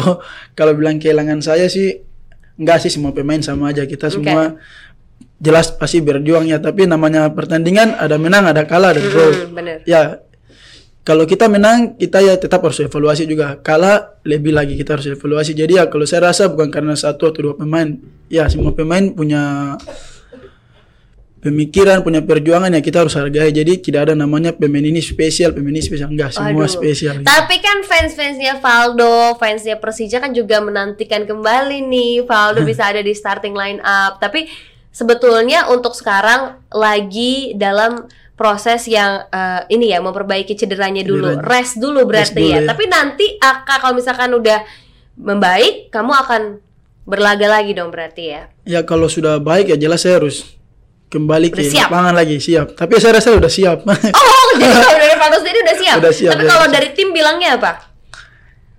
kalau 0.52 0.72
bilang 0.72 0.98
kehilangan 0.98 1.38
saya 1.38 1.66
sih 1.66 2.02
enggak 2.54 2.82
sih 2.82 2.90
semua 2.90 3.14
pemain 3.14 3.38
sama 3.38 3.70
aja 3.70 3.86
kita 3.86 4.10
semua 4.10 4.58
jelas 5.38 5.70
pasti 5.70 6.02
berjuang 6.02 6.44
ya 6.44 6.58
tapi 6.58 6.82
namanya 6.82 7.30
pertandingan 7.30 7.94
ada 7.94 8.18
menang 8.18 8.50
ada 8.50 8.66
kalah 8.66 8.90
ada 8.90 8.98
draw 8.98 9.30
Hmm, 9.30 9.54
bener. 9.54 9.76
ya 9.86 10.18
kalau 11.08 11.24
kita 11.24 11.48
menang 11.48 11.96
kita 11.96 12.20
ya 12.20 12.36
tetap 12.36 12.60
harus 12.60 12.84
evaluasi 12.84 13.24
juga. 13.24 13.56
Kalah 13.64 14.20
lebih 14.28 14.52
lagi 14.52 14.76
kita 14.76 15.00
harus 15.00 15.08
evaluasi. 15.08 15.56
Jadi 15.56 15.80
ya 15.80 15.88
kalau 15.88 16.04
saya 16.04 16.28
rasa 16.28 16.52
bukan 16.52 16.68
karena 16.68 16.92
satu 16.92 17.32
atau 17.32 17.40
dua 17.40 17.54
pemain 17.56 17.96
ya 18.28 18.44
semua 18.44 18.76
pemain 18.76 19.00
punya 19.16 19.72
pemikiran 21.40 22.04
punya 22.04 22.20
perjuangan 22.20 22.76
ya 22.76 22.84
kita 22.84 23.08
harus 23.08 23.16
hargai. 23.16 23.48
Jadi 23.56 23.80
tidak 23.80 24.12
ada 24.12 24.14
namanya 24.20 24.52
pemain 24.52 24.84
ini 24.84 25.00
spesial 25.00 25.56
pemain 25.56 25.72
ini 25.72 25.80
spesial. 25.80 26.12
Enggak 26.12 26.36
semua 26.36 26.68
Aduh. 26.68 26.76
spesial. 26.76 27.24
Tapi 27.24 27.56
kan 27.56 27.88
fans-fansnya 27.88 28.60
Valdo, 28.60 29.32
fansnya 29.40 29.80
Persija 29.80 30.20
kan 30.20 30.36
juga 30.36 30.60
menantikan 30.60 31.24
kembali 31.24 31.88
nih. 31.88 32.28
Valdo 32.28 32.68
bisa 32.68 32.84
ada 32.84 33.00
di 33.00 33.16
starting 33.16 33.56
line 33.56 33.80
up. 33.80 34.20
Tapi 34.20 34.44
sebetulnya 34.92 35.72
untuk 35.72 35.96
sekarang 35.96 36.60
lagi 36.68 37.56
dalam 37.56 38.04
proses 38.38 38.86
yang 38.86 39.26
eh, 39.26 39.66
ini 39.68 39.90
ya 39.90 39.98
memperbaiki 39.98 40.54
cederanya 40.54 41.02
dulu, 41.02 41.34
Cederanya. 41.34 41.44
rest 41.44 41.74
dulu 41.76 42.06
berarti 42.06 42.38
dulu 42.38 42.48
ya. 42.48 42.58
ya. 42.62 42.68
Tapi 42.70 42.84
nanti 42.86 43.26
akan 43.36 43.76
kalau 43.76 43.94
misalkan 43.94 44.30
udah 44.30 44.62
membaik, 45.16 45.90
kamu 45.90 46.12
akan 46.14 46.42
berlaga 47.02 47.50
lagi 47.50 47.74
dong 47.74 47.90
berarti 47.90 48.24
ya. 48.30 48.42
Ya 48.62 48.80
kalau 48.82 49.08
sudah 49.08 49.36
baik 49.36 49.68
ya 49.68 49.76
jelas 49.76 50.00
saya 50.00 50.22
harus 50.22 50.54
kembali 51.08 51.48
ke 51.50 51.58
Udah 51.58 51.72
siap? 51.72 51.88
lapangan 51.88 52.14
lagi 52.14 52.36
siap. 52.38 52.66
Tapi 52.72 52.92
saya 52.96 53.16
rasa 53.16 53.32
udah 53.32 53.48
siap. 53.48 53.78
Oh, 53.82 54.48
jadi 54.54 54.70
kalau 54.78 54.94
dari 54.94 55.16
Valdo 55.16 55.36
sendiri 55.38 55.58
udah 55.60 55.76
siap. 55.76 55.96
Udah 55.98 56.12
siap, 56.12 56.30
Tapi 56.30 56.42
udah 56.44 56.52
kalau 56.52 56.66
siap. 56.68 56.76
dari 56.76 56.88
tim 56.94 57.08
bilangnya 57.10 57.50
apa? 57.56 57.72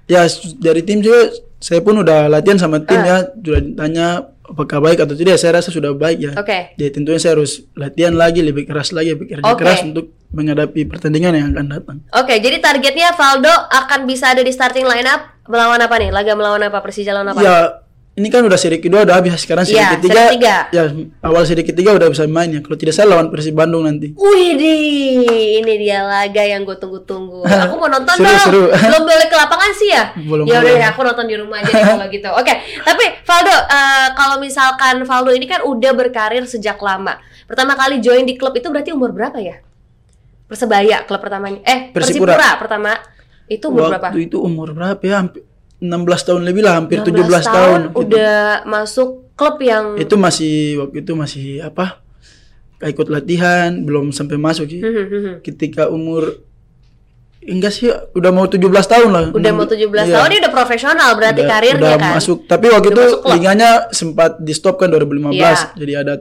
ya 0.10 0.26
dari 0.58 0.82
tim 0.82 1.06
juga 1.06 1.30
saya 1.58 1.82
pun 1.82 1.94
udah 1.96 2.26
latihan 2.28 2.58
sama 2.58 2.80
tim 2.80 2.98
Ah. 2.98 3.06
ya. 3.06 3.18
Sudah 3.36 3.62
ditanya 3.62 4.08
apakah 4.52 4.82
baik 4.82 5.06
atau 5.06 5.16
tidak. 5.16 5.38
Saya 5.38 5.62
rasa 5.62 5.70
sudah 5.70 5.94
baik 5.94 6.18
ya. 6.20 6.32
Oke. 6.36 6.74
Jadi 6.76 6.90
tentunya 6.90 7.20
saya 7.22 7.38
harus 7.38 7.64
latihan 7.78 8.14
lagi 8.18 8.42
lebih 8.42 8.66
keras 8.66 8.92
lagi 8.92 9.14
bekerja 9.14 9.46
Oke. 9.46 9.62
keras 9.62 9.86
untuk 9.86 10.14
menghadapi 10.30 10.86
pertandingan 10.86 11.34
yang 11.34 11.48
akan 11.54 11.66
datang. 11.70 11.98
Oke, 12.14 12.38
jadi 12.38 12.62
targetnya 12.62 13.18
Valdo 13.18 13.50
akan 13.50 14.06
bisa 14.06 14.30
ada 14.30 14.46
di 14.46 14.54
starting 14.54 14.86
line 14.86 15.10
up 15.10 15.26
melawan 15.50 15.82
apa 15.82 15.96
nih? 15.98 16.10
Laga 16.14 16.38
melawan 16.38 16.62
apa? 16.70 16.82
Persija 16.86 17.14
lawan 17.14 17.34
apa? 17.34 17.42
Ya 17.42 17.58
ini 18.20 18.28
kan 18.28 18.44
udah 18.44 18.60
seri 18.60 18.84
kedua 18.84 19.08
udah 19.08 19.16
habis 19.16 19.40
sekarang 19.40 19.64
seri 19.64 19.80
Iya, 19.80 19.96
ketiga. 19.96 20.12
seri 20.12 20.28
ketiga. 20.36 20.56
Ya 20.76 20.84
awal 21.24 21.42
seri 21.48 21.64
ketiga 21.64 21.96
udah 21.96 22.08
bisa 22.12 22.28
main 22.28 22.52
ya. 22.52 22.60
Kalau 22.60 22.76
tidak 22.76 22.92
salah 22.92 23.16
lawan 23.16 23.32
Persib 23.32 23.56
Bandung 23.56 23.88
nanti. 23.88 24.12
Wih, 24.14 24.60
ini 25.58 25.74
dia 25.80 26.04
laga 26.04 26.44
yang 26.44 26.68
gue 26.68 26.76
tunggu-tunggu. 26.76 27.48
Aku 27.64 27.80
mau 27.80 27.88
nonton 27.88 28.20
Seru, 28.20 28.28
dong. 28.28 28.44
seru. 28.44 28.64
Belum 28.92 29.04
boleh 29.08 29.26
ke 29.26 29.36
lapangan 29.40 29.72
sih 29.72 29.90
ya? 29.90 30.04
Belum 30.20 30.44
ya 30.44 30.60
udah 30.60 30.92
aku 30.92 31.02
nonton 31.08 31.26
di 31.26 31.36
rumah 31.40 31.64
aja 31.64 31.72
deh 31.72 31.86
kalau 31.96 32.08
gitu. 32.12 32.30
Oke, 32.44 32.54
tapi 32.84 33.06
Valdo, 33.24 33.56
eh, 33.56 34.08
kalau 34.14 34.36
misalkan 34.44 34.96
Valdo 35.08 35.32
ini 35.32 35.48
kan 35.48 35.64
udah 35.64 35.92
berkarir 35.96 36.44
sejak 36.44 36.76
lama. 36.84 37.16
Pertama 37.48 37.74
kali 37.74 38.04
join 38.04 38.28
di 38.28 38.36
klub 38.36 38.52
itu 38.54 38.68
berarti 38.68 38.92
umur 38.92 39.16
berapa 39.16 39.40
ya? 39.40 39.64
Persebaya 40.46 41.06
klub 41.08 41.22
pertamanya. 41.22 41.62
Eh, 41.64 41.94
Persipura. 41.94 42.36
Persipura, 42.36 42.50
pertama. 42.60 42.92
Itu 43.50 43.70
umur 43.74 43.90
berapa? 43.96 44.14
Waktu 44.14 44.22
itu 44.30 44.38
umur 44.38 44.74
berapa 44.74 45.02
ya? 45.02 45.16
Hampir 45.26 45.42
16 45.80 45.88
tahun 46.24 46.42
lebih 46.44 46.62
lah, 46.62 46.76
hampir 46.76 47.00
16 47.00 47.08
17 47.10 47.48
tahun. 47.50 47.80
gitu. 47.86 48.00
udah 48.02 48.38
masuk 48.66 49.10
klub 49.34 49.56
yang 49.60 49.96
itu 49.96 50.16
masih 50.16 50.54
waktu 50.78 50.98
itu 51.00 51.12
masih 51.14 51.46
apa 51.62 52.04
kayak 52.76 52.92
ikut 52.94 53.08
latihan 53.08 53.72
belum 53.80 54.10
sampai 54.10 54.36
masuk 54.38 54.68
sih 54.68 54.80
Hmm, 54.80 54.92
hmm, 54.94 55.08
hmm. 55.10 55.36
ketika 55.42 55.88
umur 55.88 56.44
enggak 57.42 57.72
sih 57.72 57.88
udah 57.88 58.30
mau 58.30 58.46
17 58.46 58.60
tahun 58.86 59.10
lah 59.10 59.24
udah 59.32 59.52
mau 59.54 59.64
17 59.64 59.80
Iya. 59.80 60.12
tahun 60.14 60.28
dia 60.30 60.40
udah 60.40 60.54
profesional 60.54 61.10
berarti 61.14 61.40
Udah- 61.40 61.50
karirnya 61.50 61.80
udah 61.82 61.96
kan 61.98 62.12
masuk 62.14 62.38
tapi 62.46 62.66
waktu 62.68 62.88
Udah 62.90 63.00
itu 63.00 63.06
liganya 63.30 63.70
sempat 63.90 64.32
di 64.38 64.52
stop 64.52 64.76
kan 64.76 64.92
2015 64.92 65.32
Iya. 65.34 65.56
jadi 65.74 65.94
ada 65.98 66.14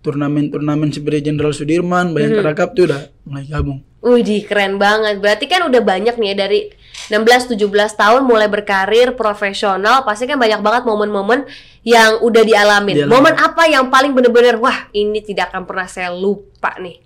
turnamen-turnamen 0.00 0.88
seperti 0.88 1.18
Jenderal 1.24 1.50
Sudirman 1.50 2.06
Hmm. 2.06 2.14
Bayangkara 2.14 2.54
Cup 2.54 2.70
tuh 2.72 2.86
udah 2.86 3.00
mulai 3.24 3.44
gabung 3.44 3.82
Wih, 4.00 4.24
keren 4.42 4.80
banget. 4.80 5.20
Berarti 5.20 5.44
kan 5.44 5.60
udah 5.62 5.76
banyak 5.78 6.16
nih 6.16 6.28
ya 6.28 6.36
dari 6.38 6.72
16 7.10 7.58
17 7.58 7.66
tahun 7.92 8.22
mulai 8.22 8.46
berkarir 8.46 9.12
profesional, 9.12 10.06
pasti 10.06 10.24
kan 10.24 10.38
banyak 10.38 10.62
banget 10.62 10.82
momen-momen 10.84 11.42
yang 11.82 12.22
udah 12.22 12.40
dialamin. 12.40 13.02
Dialamin. 13.02 13.10
Momen 13.10 13.34
apa 13.34 13.66
yang 13.66 13.90
paling 13.90 14.14
bener-bener 14.14 14.54
wah, 14.56 14.86
ini 14.92 15.18
tidak 15.18 15.50
akan 15.50 15.66
pernah 15.66 15.84
saya 15.84 16.08
lupa 16.08 16.78
nih. 16.78 17.02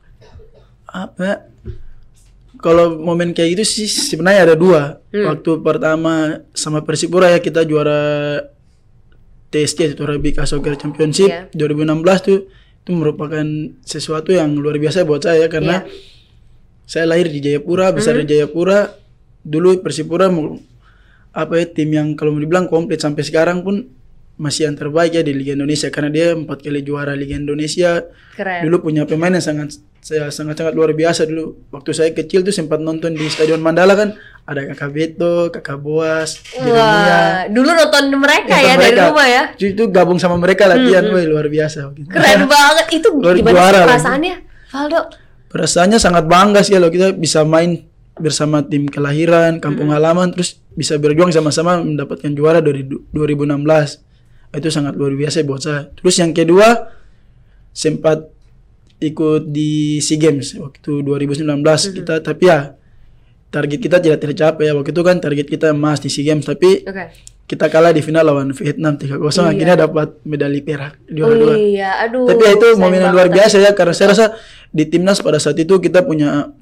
apa 0.87 1.51
kalau 2.57 2.95
momen 2.95 3.35
kayak 3.35 3.59
gitu 3.59 3.65
sih 3.67 3.89
sebenarnya 3.91 4.47
ada 4.47 4.55
dua 4.55 5.03
Hmm. 5.11 5.27
waktu 5.27 5.51
pertama 5.59 6.15
sama 6.53 6.81
Persipura 6.81 7.29
ya 7.29 7.39
kita 7.39 7.63
juara 7.63 8.39
TSC 9.51 9.91
itu 9.91 10.03
Arabica 10.03 10.43
Soccer 10.43 10.75
Championship 10.75 11.27
Iya. 11.27 11.41
2016 11.51 12.19
tuh 12.21 12.39
itu 12.79 12.91
merupakan 12.91 13.43
sesuatu 13.83 14.31
yang 14.31 14.55
luar 14.55 14.77
biasa 14.77 15.03
buat 15.03 15.19
saya 15.21 15.47
karena 15.47 15.83
Iya. 15.83 15.91
saya 16.85 17.05
lahir 17.07 17.27
di 17.27 17.39
Jayapura 17.41 17.91
besar 17.91 18.15
di 18.17 18.27
Jayapura 18.29 18.95
dulu 19.45 19.79
Persipura 19.85 20.27
apa 21.35 21.53
ya 21.61 21.67
tim 21.69 21.91
yang 21.93 22.09
kalau 22.17 22.33
mau 22.33 22.41
dibilang 22.41 22.67
komplit 22.71 23.03
sampai 23.03 23.23
sekarang 23.27 23.61
pun 23.61 23.85
masih 24.35 24.67
yang 24.67 24.75
terbaik 24.75 25.15
ya 25.15 25.23
di 25.23 25.31
Liga 25.31 25.55
Indonesia 25.55 25.87
karena 25.95 26.11
dia 26.11 26.27
empat 26.35 26.59
kali 26.59 26.83
juara 26.83 27.15
Liga 27.15 27.39
Indonesia 27.39 28.03
Keren. 28.35 28.67
dulu 28.67 28.91
punya 28.91 29.07
pemain 29.07 29.31
yang 29.31 29.43
sangat 29.43 29.79
saya 30.03 30.27
sangat 30.35 30.59
sangat 30.59 30.75
luar 30.75 30.91
biasa 30.91 31.23
dulu 31.25 31.55
waktu 31.71 31.91
saya 31.95 32.11
kecil 32.11 32.43
tuh 32.43 32.51
sempat 32.51 32.83
nonton 32.83 33.15
di 33.15 33.23
Stadion 33.31 33.63
Mandala 33.63 33.95
kan 33.95 34.19
ada 34.43 34.67
kakak 34.75 34.91
Beto 34.91 35.55
kakak 35.55 35.79
Boas 35.79 36.43
Jeremia 36.51 36.75
Wah, 36.75 37.39
dulu 37.47 37.71
nonton 37.79 38.05
mereka 38.19 38.55
Nonton 38.59 38.67
ya 38.67 38.75
dari 38.75 38.83
mereka. 38.91 39.05
rumah 39.15 39.29
ya. 39.31 39.43
itu 39.55 39.85
gabung 39.89 40.19
sama 40.19 40.37
mereka 40.37 40.67
latihan 40.67 41.05
woi 41.15 41.25
luar 41.31 41.47
biasa 41.47 41.95
gitu. 41.95 42.11
Keren 42.11 42.45
banget. 42.51 42.87
Itu 42.91 43.09
Luar 43.17 43.39
gimana 43.39 43.55
juara 43.55 43.81
perasaannya? 43.87 44.35
Valdo. 44.69 45.01
perasaannya 45.49 45.99
sangat 46.03 46.25
bangga 46.27 46.61
sih 46.67 46.75
kalau 46.75 46.91
kita 46.91 47.15
bisa 47.15 47.47
main 47.47 47.87
bersama 48.15 48.63
tim 48.63 48.87
kelahiran 48.87 49.59
kampung 49.59 49.91
halaman 49.91 50.31
terus 50.31 50.63
bisa 50.73 50.95
berjuang 50.97 51.31
sama-sama 51.31 51.79
mendapatkan 51.79 52.31
juara 52.31 52.63
dari 52.63 52.83
du- 52.83 53.03
2016 53.11 54.03
itu 54.55 54.71
sangat 54.71 54.95
luar 54.95 55.11
biasa 55.13 55.43
buat 55.43 55.59
saya. 55.59 55.91
Terus 55.93 56.15
yang 56.17 56.31
kedua 56.31 56.95
sempat 57.75 58.31
ikut 59.03 59.51
di 59.51 59.99
SEA 59.99 60.17
Games 60.21 60.55
waktu 60.55 61.03
2019 61.03 61.43
kita 61.93 62.23
tapi 62.23 62.47
ya 62.47 62.79
target 63.51 63.79
kita 63.79 63.99
tidak 63.99 64.23
tercapai. 64.23 64.67
Ya 64.67 64.75
waktu 64.75 64.95
itu 64.95 65.03
kan 65.03 65.19
target 65.19 65.47
kita 65.47 65.75
emas 65.75 65.99
di 65.99 66.07
SEA 66.07 66.23
Games 66.25 66.47
tapi 66.47 66.87
Oke. 66.87 67.05
kita 67.45 67.67
kalah 67.67 67.91
di 67.91 67.99
final 67.99 68.25
lawan 68.25 68.55
Vietnam 68.55 68.95
3-0 68.95 69.19
akhirnya 69.21 69.77
dapat 69.77 70.23
medali 70.23 70.63
perak 70.63 71.03
Oh 71.03 71.13
juara 71.13 71.35
dua. 71.37 71.55
iya, 71.59 71.91
aduh. 72.01 72.25
tapi 72.25 72.41
ya 72.41 72.53
itu 72.55 72.67
momen 72.79 73.03
luar 73.11 73.27
biasa 73.29 73.59
ya 73.59 73.75
karena 73.75 73.93
saya 73.93 74.15
rasa 74.15 74.27
di 74.71 74.87
timnas 74.87 75.19
pada 75.19 75.37
saat 75.37 75.59
itu 75.59 75.77
kita 75.77 76.03
punya 76.03 76.55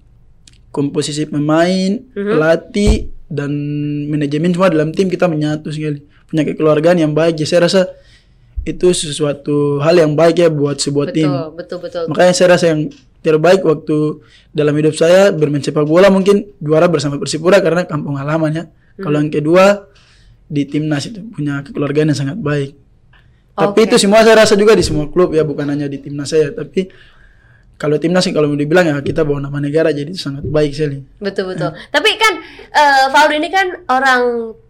komposisi 0.72 1.28
pemain, 1.28 2.00
pelatih 2.16 3.12
dan 3.28 3.52
manajemen 4.08 4.56
semua 4.56 4.72
dalam 4.72 4.90
tim 4.90 5.06
kita 5.06 5.28
menyatu 5.28 5.68
sekali. 5.68 6.00
Punya 6.26 6.48
kekeluargaan 6.48 6.98
yang 6.98 7.12
baik. 7.12 7.36
Jadi 7.36 7.48
saya 7.48 7.60
rasa 7.68 7.80
itu 8.64 8.88
sesuatu 8.94 9.82
hal 9.84 10.00
yang 10.00 10.16
baik 10.16 10.40
ya 10.40 10.48
buat 10.48 10.80
sebuah 10.80 11.12
betul, 11.12 11.16
tim. 11.16 11.30
betul, 11.54 11.78
betul. 11.82 12.02
Makanya 12.08 12.32
saya 12.32 12.48
rasa 12.56 12.64
yang 12.72 12.88
terbaik 13.22 13.62
waktu 13.62 14.22
dalam 14.50 14.74
hidup 14.74 14.94
saya 14.98 15.30
bermain 15.30 15.62
sepak 15.62 15.86
bola 15.86 16.10
mungkin 16.10 16.50
juara 16.58 16.90
bersama 16.90 17.20
Persipura 17.20 17.62
karena 17.62 17.84
kampung 17.84 18.16
halaman 18.18 18.50
ya. 18.50 18.64
Kalau 18.98 19.18
yang 19.20 19.32
kedua 19.32 19.92
di 20.52 20.68
timnas 20.68 21.08
itu 21.08 21.24
punya 21.32 21.64
kekeluargaan 21.64 22.12
yang 22.12 22.18
sangat 22.18 22.38
baik. 22.40 22.76
Tapi 23.52 23.80
Oke. 23.84 23.88
itu 23.92 23.96
semua 24.00 24.24
saya 24.24 24.44
rasa 24.44 24.56
juga 24.56 24.72
di 24.72 24.84
semua 24.84 25.12
klub 25.12 25.36
ya 25.36 25.44
bukan 25.44 25.68
hanya 25.68 25.84
di 25.84 26.00
timnas 26.00 26.32
saya 26.32 26.48
tapi 26.56 26.88
kalau 27.82 27.98
timnas 27.98 28.22
sih 28.22 28.30
kalau 28.30 28.46
mau 28.46 28.54
dibilang 28.54 28.86
ya 28.86 28.94
kita 29.02 29.26
bawa 29.26 29.42
nama 29.42 29.58
negara 29.58 29.90
jadi 29.90 30.14
sangat 30.14 30.46
baik 30.46 30.70
sekali. 30.70 31.02
Betul 31.18 31.50
betul. 31.50 31.74
Tapi 31.90 32.10
kan 32.14 32.38
eh 32.70 33.04
Valdo 33.10 33.34
ini 33.34 33.50
kan 33.50 33.66
orang 33.90 34.22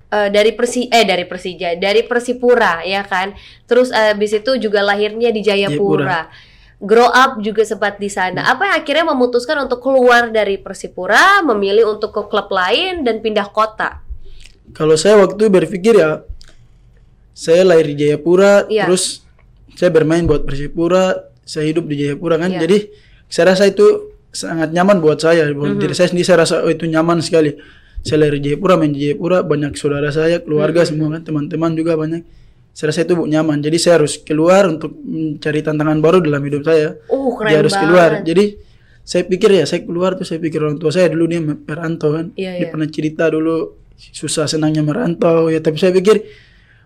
eh, 0.08 0.28
dari 0.32 0.56
Persi 0.56 0.88
eh 0.88 1.04
dari 1.04 1.28
Persija, 1.28 1.76
dari 1.76 2.08
Persipura 2.08 2.80
ya 2.88 3.04
kan. 3.04 3.36
Terus 3.68 3.92
eh, 3.92 4.16
habis 4.16 4.32
itu 4.32 4.56
juga 4.56 4.80
lahirnya 4.80 5.28
di 5.28 5.44
Jayapura. 5.44 6.32
Grow 6.80 7.12
up 7.12 7.38
juga 7.44 7.62
sempat 7.68 8.00
di 8.00 8.08
sana. 8.08 8.48
Apa 8.48 8.72
yang 8.72 8.76
akhirnya 8.80 9.04
memutuskan 9.12 9.60
untuk 9.60 9.84
keluar 9.84 10.32
dari 10.32 10.56
Persipura, 10.56 11.44
memilih 11.44 11.92
untuk 11.94 12.16
ke 12.16 12.22
klub 12.32 12.48
lain 12.48 13.04
dan 13.04 13.20
pindah 13.20 13.52
kota? 13.52 14.00
Kalau 14.72 14.96
saya 14.96 15.20
waktu 15.20 15.52
berpikir 15.52 16.00
ya 16.00 16.24
saya 17.36 17.62
lahir 17.64 17.92
di 17.92 17.96
Jayapura 18.08 18.66
Iya. 18.72 18.88
terus 18.88 19.20
saya 19.76 19.88
bermain 19.92 20.24
buat 20.24 20.44
Persipura, 20.44 21.31
saya 21.42 21.68
hidup 21.68 21.84
di 21.86 21.94
Jayapura 21.98 22.38
kan. 22.38 22.50
Iya. 22.54 22.60
Jadi 22.64 22.78
saya 23.26 23.54
rasa 23.54 23.66
itu 23.66 23.86
sangat 24.30 24.72
nyaman 24.72 24.98
buat 24.98 25.18
saya. 25.18 25.50
Buat 25.52 25.76
Mhm. 25.76 25.80
diri 25.80 25.94
saya 25.94 26.08
sendiri 26.08 26.26
saya 26.26 26.38
rasa 26.44 26.62
oh, 26.62 26.70
itu 26.70 26.84
nyaman 26.86 27.20
sekali. 27.20 27.52
Saya 28.02 28.26
lahir 28.26 28.42
di 28.42 28.50
Jayapura, 28.50 28.74
main 28.74 28.90
di 28.90 29.06
Jayapura, 29.06 29.46
banyak 29.46 29.78
saudara 29.78 30.10
saya, 30.10 30.42
keluarga 30.42 30.82
Mhm. 30.82 30.88
semua 30.88 31.08
kan, 31.14 31.22
teman-teman 31.22 31.70
juga 31.74 31.94
banyak. 31.94 32.22
Saya 32.72 32.88
rasa 32.90 33.04
itu 33.04 33.14
nyaman. 33.14 33.60
Jadi 33.60 33.76
saya 33.76 34.00
harus 34.00 34.16
keluar 34.18 34.64
untuk 34.64 34.96
mencari 34.96 35.60
tantangan 35.60 35.98
baru 36.00 36.18
dalam 36.24 36.40
hidup 36.40 36.64
saya. 36.64 36.96
Uh, 37.06 37.36
keren 37.36 37.50
Dia 37.52 37.58
harus 37.60 37.74
banget. 37.76 37.84
keluar. 37.84 38.10
Jadi 38.24 38.44
saya 39.02 39.22
pikir 39.26 39.50
ya 39.52 39.64
saya 39.66 39.82
keluar 39.84 40.14
tuh 40.14 40.24
saya 40.24 40.38
pikir 40.40 40.62
orang 40.62 40.78
tua 40.78 40.88
saya 40.88 41.10
dulu 41.12 41.26
dia 41.28 41.42
merantau 41.42 42.16
kan. 42.16 42.32
Iya, 42.32 42.56
dia 42.56 42.64
iya. 42.64 42.70
pernah 42.72 42.88
cerita 42.88 43.28
dulu 43.28 43.76
susah 43.98 44.46
senangnya 44.46 44.82
merantau 44.82 45.46
ya 45.46 45.58
tapi 45.58 45.78
saya 45.78 45.92
pikir 45.92 46.26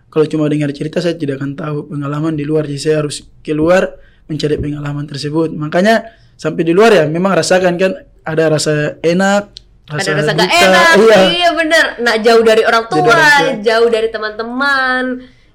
kalau 0.09 0.27
cuma 0.27 0.49
dengar 0.49 0.69
cerita 0.73 1.01
saya 1.01 1.17
tidak 1.17 1.41
akan 1.41 1.57
tahu 1.57 1.89
pengalaman 1.89 2.37
di 2.37 2.45
luar 2.45 2.69
jadi 2.69 2.81
saya 2.81 2.97
harus 3.01 3.25
keluar 3.41 3.97
mencari 4.27 4.57
pengalaman 4.57 5.05
tersebut 5.05 5.51
makanya 5.53 6.03
sampai 6.35 6.63
di 6.63 6.73
luar 6.73 6.93
ya 6.93 7.05
memang 7.07 7.33
rasakan 7.33 7.75
kan 7.75 7.93
ada 8.23 8.45
rasa 8.49 8.99
enak 9.01 9.55
Ada 9.87 10.19
rasa 10.19 10.35
gak 10.35 10.51
enak, 10.51 10.93
iya 10.99 11.19
iya 11.31 11.51
bener. 11.55 12.03
Nah 12.03 12.19
jauh 12.19 12.43
dari 12.43 12.67
orang 12.67 12.85
Dari 12.85 12.99
tua, 12.99 13.07
orang 13.07 13.31
tua. 13.39 13.63
jauh 13.63 13.87
dari 13.87 14.09
teman-teman, 14.11 15.05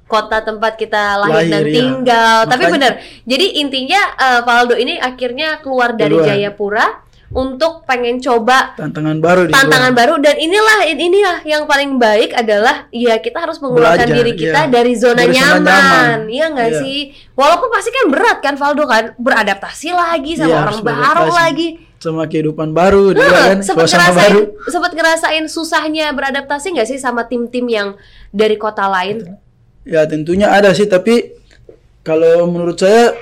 kota 0.08 0.40
tempat 0.40 0.80
kita 0.80 1.20
lahir, 1.20 1.52
dan 1.52 1.52
Lahir, 1.52 1.68
iya. 1.68 1.76
tinggal. 1.76 2.38
Tapi 2.48 2.64
Makanya- 2.64 2.72
bener. 2.72 2.94
Jadi 3.28 3.46
intinya 3.60 4.02
eh, 4.16 4.40
Valdo 4.48 4.80
ini 4.80 4.96
akhirnya 4.96 5.60
keluar 5.60 5.92
dari 5.94 6.16
Keluar. 6.16 6.28
Jayapura 6.32 6.86
untuk 7.32 7.88
pengen 7.88 8.20
coba 8.20 8.76
tantangan 8.76 9.18
baru 9.18 9.48
di 9.48 9.56
tantangan 9.56 9.96
baru. 9.96 10.20
Dan 10.20 10.36
inilah 10.36 10.84
inilah 10.86 11.38
yang 11.44 11.64
paling 11.64 11.96
baik 11.96 12.36
adalah 12.36 12.92
ya 12.92 13.16
kita 13.18 13.40
harus 13.40 13.58
mengeluarkan 13.58 14.04
Belajar, 14.04 14.18
diri 14.20 14.32
kita 14.36 14.62
iya. 14.62 14.70
dari 14.70 14.94
zona 14.94 15.24
Dari 15.24 15.34
nyaman, 15.34 15.64
nyaman. 15.64 16.20
iya 16.28 16.46
nggak 16.52 16.70
Iya. 16.70 16.80
sih? 16.84 16.98
Walaupun 17.34 17.68
pasti 17.70 17.90
kan 17.90 18.06
berat 18.08 18.38
kan 18.40 18.56
Valdo 18.56 18.84
kan? 18.84 19.16
Beradaptasi 19.16 19.90
lagi 19.90 20.36
sama 20.36 20.52
Iya, 20.52 20.60
orang 20.62 20.80
baru 20.82 21.28
lagi. 21.32 21.68
sama 22.02 22.26
kehidupan 22.26 22.74
baru 22.74 23.14
di 23.14 23.22
luar 23.22 23.54
kan? 23.54 23.58
sempat 23.62 23.86
ngerasain 23.86 24.34
baru. 24.34 24.42
sempat 24.66 24.92
ngerasain 24.92 25.46
susahnya 25.46 26.10
beradaptasi 26.12 26.74
nggak 26.74 26.90
sih 26.90 26.98
sama 26.98 27.24
tim-tim 27.24 27.64
yang 27.66 27.94
dari 28.30 28.58
kota 28.58 28.90
lain? 28.90 29.38
Ya 29.82 30.04
tentunya 30.04 30.50
ada 30.50 30.74
sih 30.74 30.86
tapi 30.86 31.38
kalau 32.02 32.50
menurut 32.50 32.76
saya 32.76 33.14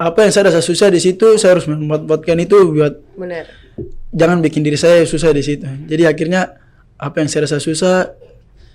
apa 0.00 0.24
yang 0.24 0.32
saya 0.32 0.48
rasa 0.48 0.64
susah 0.64 0.88
di 0.88 0.96
situ 0.96 1.36
saya 1.36 1.60
harus 1.60 1.68
memanfaatkan 1.68 2.40
itu 2.40 2.56
buat 2.72 2.96
bener 3.20 3.44
jangan 4.10 4.40
bikin 4.40 4.64
diri 4.64 4.76
saya 4.76 5.06
susah 5.06 5.30
di 5.30 5.44
situ. 5.44 5.64
Jadi 5.86 6.02
akhirnya 6.04 6.56
apa 6.96 7.22
yang 7.22 7.28
saya 7.30 7.46
rasa 7.46 7.62
susah 7.62 8.10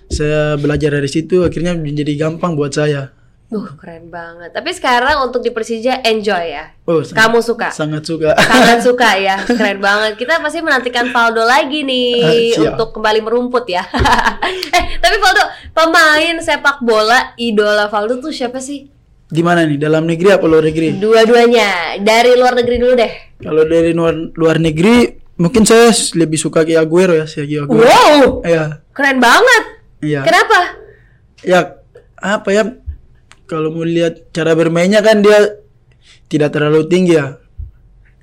saya 0.06 0.54
belajar 0.56 0.94
dari 0.94 1.10
situ 1.10 1.42
akhirnya 1.42 1.74
menjadi 1.74 2.14
gampang 2.16 2.54
buat 2.54 2.72
saya. 2.72 3.10
Duh 3.46 3.62
keren 3.78 4.10
banget 4.10 4.50
tapi 4.50 4.74
sekarang 4.74 5.22
untuk 5.22 5.38
di 5.38 5.54
Persija 5.54 6.02
enjoy 6.02 6.50
ya 6.50 6.74
Oh, 6.82 6.98
sangat, 6.98 7.14
kamu 7.30 7.38
suka 7.38 7.68
sangat 7.70 8.02
suka. 8.02 8.34
sangat 8.34 8.78
suka 8.82 9.10
ya 9.22 9.38
keren 9.58 9.78
banget 9.78 10.18
kita 10.18 10.42
pasti 10.42 10.58
menantikan 10.66 11.14
Valdo 11.14 11.46
lagi 11.46 11.86
nih 11.86 12.58
siap. 12.58 12.74
untuk 12.74 12.98
kembali 12.98 13.22
merumput 13.22 13.70
ya 13.70 13.86
eh 14.76 14.98
tapi 14.98 15.22
Valdo 15.22 15.46
pemain 15.70 16.42
sepak 16.42 16.82
bola 16.82 17.38
idola 17.38 17.86
Valdo 17.86 18.18
tuh 18.18 18.34
siapa 18.34 18.58
sih 18.58 18.90
Di 19.26 19.42
mana 19.42 19.66
nih? 19.66 19.74
Dalam 19.74 20.06
negeri 20.06 20.30
apa 20.30 20.44
luar 20.46 20.62
negeri? 20.62 20.94
dua-duanya 20.96 21.98
dari 21.98 22.38
luar 22.38 22.54
negeri 22.54 22.76
dulu 22.78 22.94
deh 22.94 23.12
Kalau 23.42 23.62
dari 23.66 23.90
luar 23.90 24.14
luar 24.32 24.56
negeri 24.56 25.10
mungkin 25.36 25.66
saya 25.66 25.90
lebih 26.14 26.38
suka 26.38 26.62
ke 26.62 26.74
Aguero 26.74 27.12
ya, 27.12 27.26
Sergio 27.26 27.66
Aguero. 27.66 27.84
wow 27.84 28.22
Iya, 28.40 28.80
keren 28.90 29.18
banget 29.18 29.62
iya. 30.00 30.22
kenapa 30.22 30.58
Ya 31.42 31.60
apa 32.16 32.48
ya? 32.48 32.62
Kalau 33.44 33.70
mau 33.70 33.82
lihat 33.82 34.30
cara 34.30 34.54
bermainnya 34.54 34.98
kan 34.98 35.20
dia 35.20 35.62
tidak 36.26 36.50
terlalu 36.50 36.86
tinggi 36.86 37.14
ya. 37.14 37.38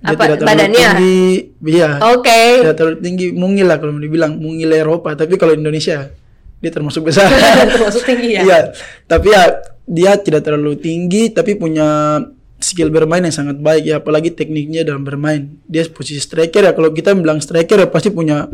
Dia 0.04 0.16
Apa, 0.16 0.24
tidak 0.28 0.38
terlalu 0.42 0.52
badannya? 0.52 0.90
tinggi, 0.92 1.22
iya. 1.64 1.90
oke 2.02 2.42
Tidak 2.60 2.76
terlalu 2.76 2.98
tinggi, 3.00 3.26
mungil 3.32 3.72
lah 3.72 3.80
kalau 3.80 3.96
mau 3.96 4.04
dibilang, 4.04 4.36
mungil 4.36 4.68
Eropa. 4.74 5.16
Tapi 5.16 5.40
kalau 5.40 5.56
Indonesia 5.56 6.12
dia 6.60 6.72
termasuk 6.72 7.08
besar. 7.08 7.32
termasuk 7.76 8.04
tinggi 8.04 8.36
ya 8.36 8.42
Iya, 8.44 8.60
tapi 9.06 9.32
ya 9.32 9.44
dia 9.84 10.16
tidak 10.16 10.44
terlalu 10.44 10.76
tinggi 10.76 11.30
tapi 11.30 11.56
punya 11.56 12.20
skill 12.58 12.88
bermain 12.88 13.20
yang 13.20 13.36
sangat 13.36 13.60
baik 13.60 13.84
ya 13.84 14.00
apalagi 14.00 14.32
tekniknya 14.32 14.84
dalam 14.84 15.04
bermain. 15.04 15.60
Dia 15.68 15.84
posisi 15.88 16.18
striker 16.18 16.64
ya 16.64 16.72
kalau 16.72 16.90
kita 16.90 17.12
bilang 17.12 17.40
striker 17.40 17.76
ya 17.76 17.88
pasti 17.88 18.08
punya 18.08 18.48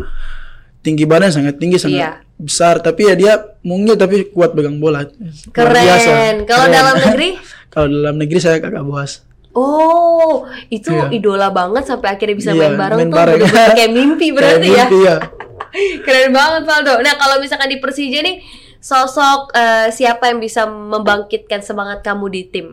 tinggi 0.80 1.04
badan 1.04 1.30
sangat 1.30 1.60
tinggi 1.60 1.76
sangat 1.76 2.00
Iya. 2.00 2.12
besar 2.36 2.80
tapi 2.80 3.06
ya 3.06 3.14
dia 3.14 3.34
mungil 3.62 3.94
tapi 3.94 4.32
kuat 4.32 4.56
pegang 4.56 4.80
bola. 4.80 5.06
Keren 5.52 5.76
biasa. 5.76 6.12
kalau 6.48 6.66
dalam 6.68 6.96
negeri 6.98 7.30
kalau 7.74 7.88
dalam 7.88 8.16
negeri 8.18 8.40
saya 8.40 8.58
kakak 8.58 8.82
buas. 8.82 9.22
Oh, 9.52 10.46
itu 10.70 10.90
Iya. 10.90 11.10
idola 11.12 11.50
banget 11.50 11.84
sampai 11.84 12.16
akhirnya 12.16 12.38
bisa 12.38 12.52
Iya, 12.54 12.70
main 12.70 12.76
bareng 12.80 12.98
main 12.98 13.10
tuh 13.10 13.18
bareng. 13.18 13.40
kayak 13.78 13.92
mimpi 13.92 14.28
berarti 14.32 14.58
Kayak 14.64 14.74
ya. 14.74 14.86
mimpi, 14.88 15.00
ya. 15.04 15.16
Keren 16.06 16.32
banget 16.32 16.62
Valdo. 16.66 16.94
Nah 17.02 17.14
kalau 17.14 17.38
misalkan 17.38 17.70
di 17.70 17.78
Persija 17.78 18.24
nih 18.24 18.42
sosok 18.80 19.52
eh, 19.54 19.88
siapa 19.92 20.32
yang 20.32 20.40
bisa 20.40 20.66
membangkitkan 20.66 21.62
semangat 21.62 22.00
kamu 22.02 22.26
di 22.28 22.42
tim? 22.48 22.68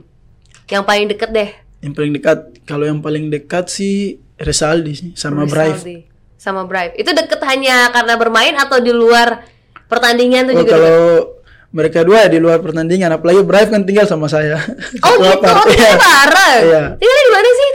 Yang 0.67 0.83
paling 0.83 1.07
deket 1.07 1.31
deh. 1.31 1.51
Yang 1.83 1.93
paling 1.95 2.13
dekat 2.15 2.39
kalau 2.65 2.85
yang 2.87 2.99
paling 2.99 3.31
dekat 3.31 3.69
sih 3.69 4.19
Resaldi 4.37 4.93
sih 4.93 5.11
sama 5.15 5.47
Brave. 5.47 6.07
Sama 6.37 6.67
Brave. 6.67 6.95
Itu 6.95 7.11
deket 7.11 7.39
hanya 7.43 7.91
karena 7.91 8.15
bermain 8.15 8.55
atau 8.55 8.79
di 8.79 8.91
luar 8.91 9.47
pertandingan 9.87 10.51
tuh 10.51 10.55
Oh, 10.55 10.61
juga 10.63 10.73
kalau 10.73 10.91
deket? 10.91 11.35
mereka 11.71 11.99
dua 12.03 12.19
ya 12.25 12.29
di 12.33 12.41
luar 12.41 12.59
pertandingan 12.59 13.11
apalagi 13.13 13.43
Brave 13.43 13.71
kan 13.71 13.83
tinggal 13.83 14.05
sama 14.05 14.27
saya. 14.27 14.59
Oh 15.07 15.15
gitu, 15.17 15.47
oh, 15.47 15.65
tinggal 15.71 15.95
bareng. 15.97 16.61
Iya. 16.65 16.83
Tinggalnya 16.97 17.25
di 17.25 17.33
mana 17.35 17.49
sih? 17.51 17.66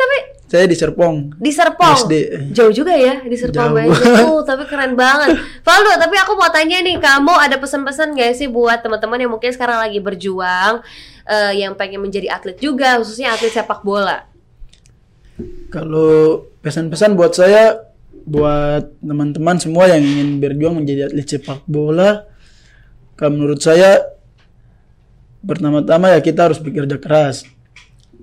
Saya 0.51 0.67
di 0.67 0.75
Serpong. 0.75 1.31
Di 1.39 1.47
Serpong. 1.47 1.95
SD. 1.95 2.13
Jauh 2.51 2.75
juga 2.75 2.91
ya 2.91 3.23
di 3.23 3.39
Serpong 3.39 3.71
Jauh. 3.71 3.87
Tuh, 4.19 4.39
tapi 4.43 4.67
keren 4.67 4.99
banget. 4.99 5.39
Valdo, 5.63 5.95
tapi 5.95 6.19
aku 6.19 6.35
mau 6.35 6.51
tanya 6.51 6.83
nih, 6.83 6.99
kamu 6.99 7.31
ada 7.39 7.55
pesan-pesan 7.55 8.11
gak 8.19 8.35
sih 8.35 8.51
buat 8.51 8.83
teman-teman 8.83 9.15
yang 9.15 9.31
mungkin 9.31 9.47
sekarang 9.55 9.79
lagi 9.79 10.03
berjuang 10.03 10.83
eh, 11.23 11.55
yang 11.55 11.71
pengen 11.79 12.03
menjadi 12.03 12.35
atlet 12.35 12.59
juga, 12.59 12.99
khususnya 12.99 13.31
atlet 13.31 13.47
sepak 13.47 13.79
bola? 13.79 14.27
Kalau 15.71 16.43
pesan-pesan 16.59 17.15
buat 17.15 17.31
saya, 17.31 17.87
buat 18.27 18.91
teman-teman 18.99 19.55
semua 19.55 19.87
yang 19.87 20.03
ingin 20.03 20.43
berjuang 20.43 20.83
menjadi 20.83 21.07
atlet 21.07 21.31
sepak 21.31 21.63
bola, 21.63 22.27
kalau 23.15 23.39
menurut 23.39 23.63
saya 23.63 24.03
pertama-tama 25.47 26.11
ya 26.11 26.19
kita 26.19 26.51
harus 26.51 26.59
bekerja 26.59 26.99
keras. 26.99 27.47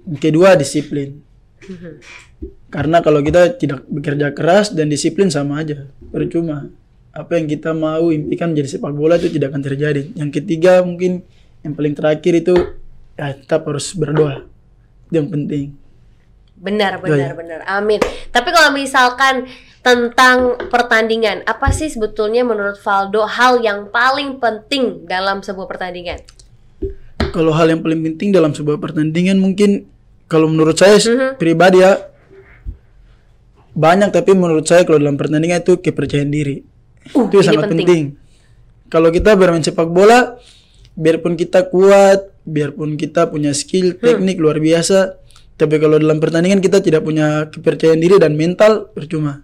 Yang 0.04 0.20
kedua 0.28 0.52
disiplin. 0.60 1.24
Karena 2.74 3.00
kalau 3.00 3.20
kita 3.24 3.56
tidak 3.58 3.84
bekerja 3.88 4.32
keras 4.32 4.72
dan 4.72 4.92
disiplin 4.92 5.32
sama 5.32 5.62
aja, 5.62 5.88
percuma. 6.12 6.70
Apa 7.12 7.40
yang 7.40 7.50
kita 7.50 7.74
mau 7.74 8.14
impikan 8.14 8.52
menjadi 8.54 8.78
sepak 8.78 8.94
bola 8.94 9.18
itu 9.18 9.32
tidak 9.32 9.50
akan 9.50 9.62
terjadi. 9.64 10.12
Yang 10.14 10.30
ketiga 10.42 10.84
mungkin 10.84 11.26
yang 11.66 11.74
paling 11.74 11.96
terakhir 11.96 12.32
itu 12.38 12.54
ya 13.18 13.34
tetap 13.34 13.66
harus 13.66 13.90
berdoa. 13.96 14.46
Itu 15.10 15.14
yang 15.18 15.28
penting. 15.32 15.74
Benar, 16.58 17.02
benar, 17.02 17.32
ya. 17.32 17.38
benar. 17.38 17.60
Amin. 17.66 17.98
Tapi 18.30 18.48
kalau 18.50 18.70
misalkan 18.74 19.46
tentang 19.82 20.58
pertandingan, 20.68 21.46
apa 21.46 21.70
sih 21.70 21.90
sebetulnya 21.90 22.42
menurut 22.42 22.78
Valdo 22.82 23.24
hal 23.26 23.62
yang 23.62 23.88
paling 23.90 24.38
penting 24.38 25.06
dalam 25.06 25.42
sebuah 25.42 25.66
pertandingan? 25.70 26.22
kalau 27.30 27.52
hal 27.52 27.68
yang 27.68 27.80
paling 27.84 28.00
penting 28.02 28.32
dalam 28.32 28.52
sebuah 28.56 28.80
pertandingan 28.80 29.38
mungkin 29.38 29.86
kalau 30.28 30.46
menurut 30.46 30.76
saya 30.76 31.00
Mhm. 31.00 31.40
pribadi 31.40 31.80
ya 31.80 31.98
banyak 33.72 34.10
tapi 34.10 34.34
menurut 34.34 34.66
saya 34.66 34.82
kalau 34.82 34.98
dalam 34.98 35.16
pertandingan 35.16 35.62
itu 35.62 35.78
kepercayaan 35.78 36.30
diri 36.30 36.62
Uh, 37.16 37.24
itu 37.24 37.40
sangat 37.40 37.72
penting. 37.72 37.88
penting. 37.88 38.04
Kalau 38.92 39.08
kita 39.08 39.32
bermain 39.32 39.64
sepak 39.64 39.88
bola, 39.88 40.36
biarpun 40.92 41.40
kita 41.40 41.64
kuat, 41.72 42.28
biarpun 42.44 43.00
kita 43.00 43.32
punya 43.32 43.56
skill, 43.56 43.96
Hmm. 43.96 44.04
teknik 44.04 44.36
luar 44.36 44.60
biasa, 44.60 45.16
tapi 45.56 45.80
kalau 45.80 45.96
dalam 45.96 46.20
pertandingan 46.20 46.60
kita 46.60 46.84
tidak 46.84 47.00
punya 47.00 47.48
kepercayaan 47.48 47.96
diri 47.96 48.20
dan 48.20 48.36
mental, 48.36 48.92
percuma. 48.92 49.40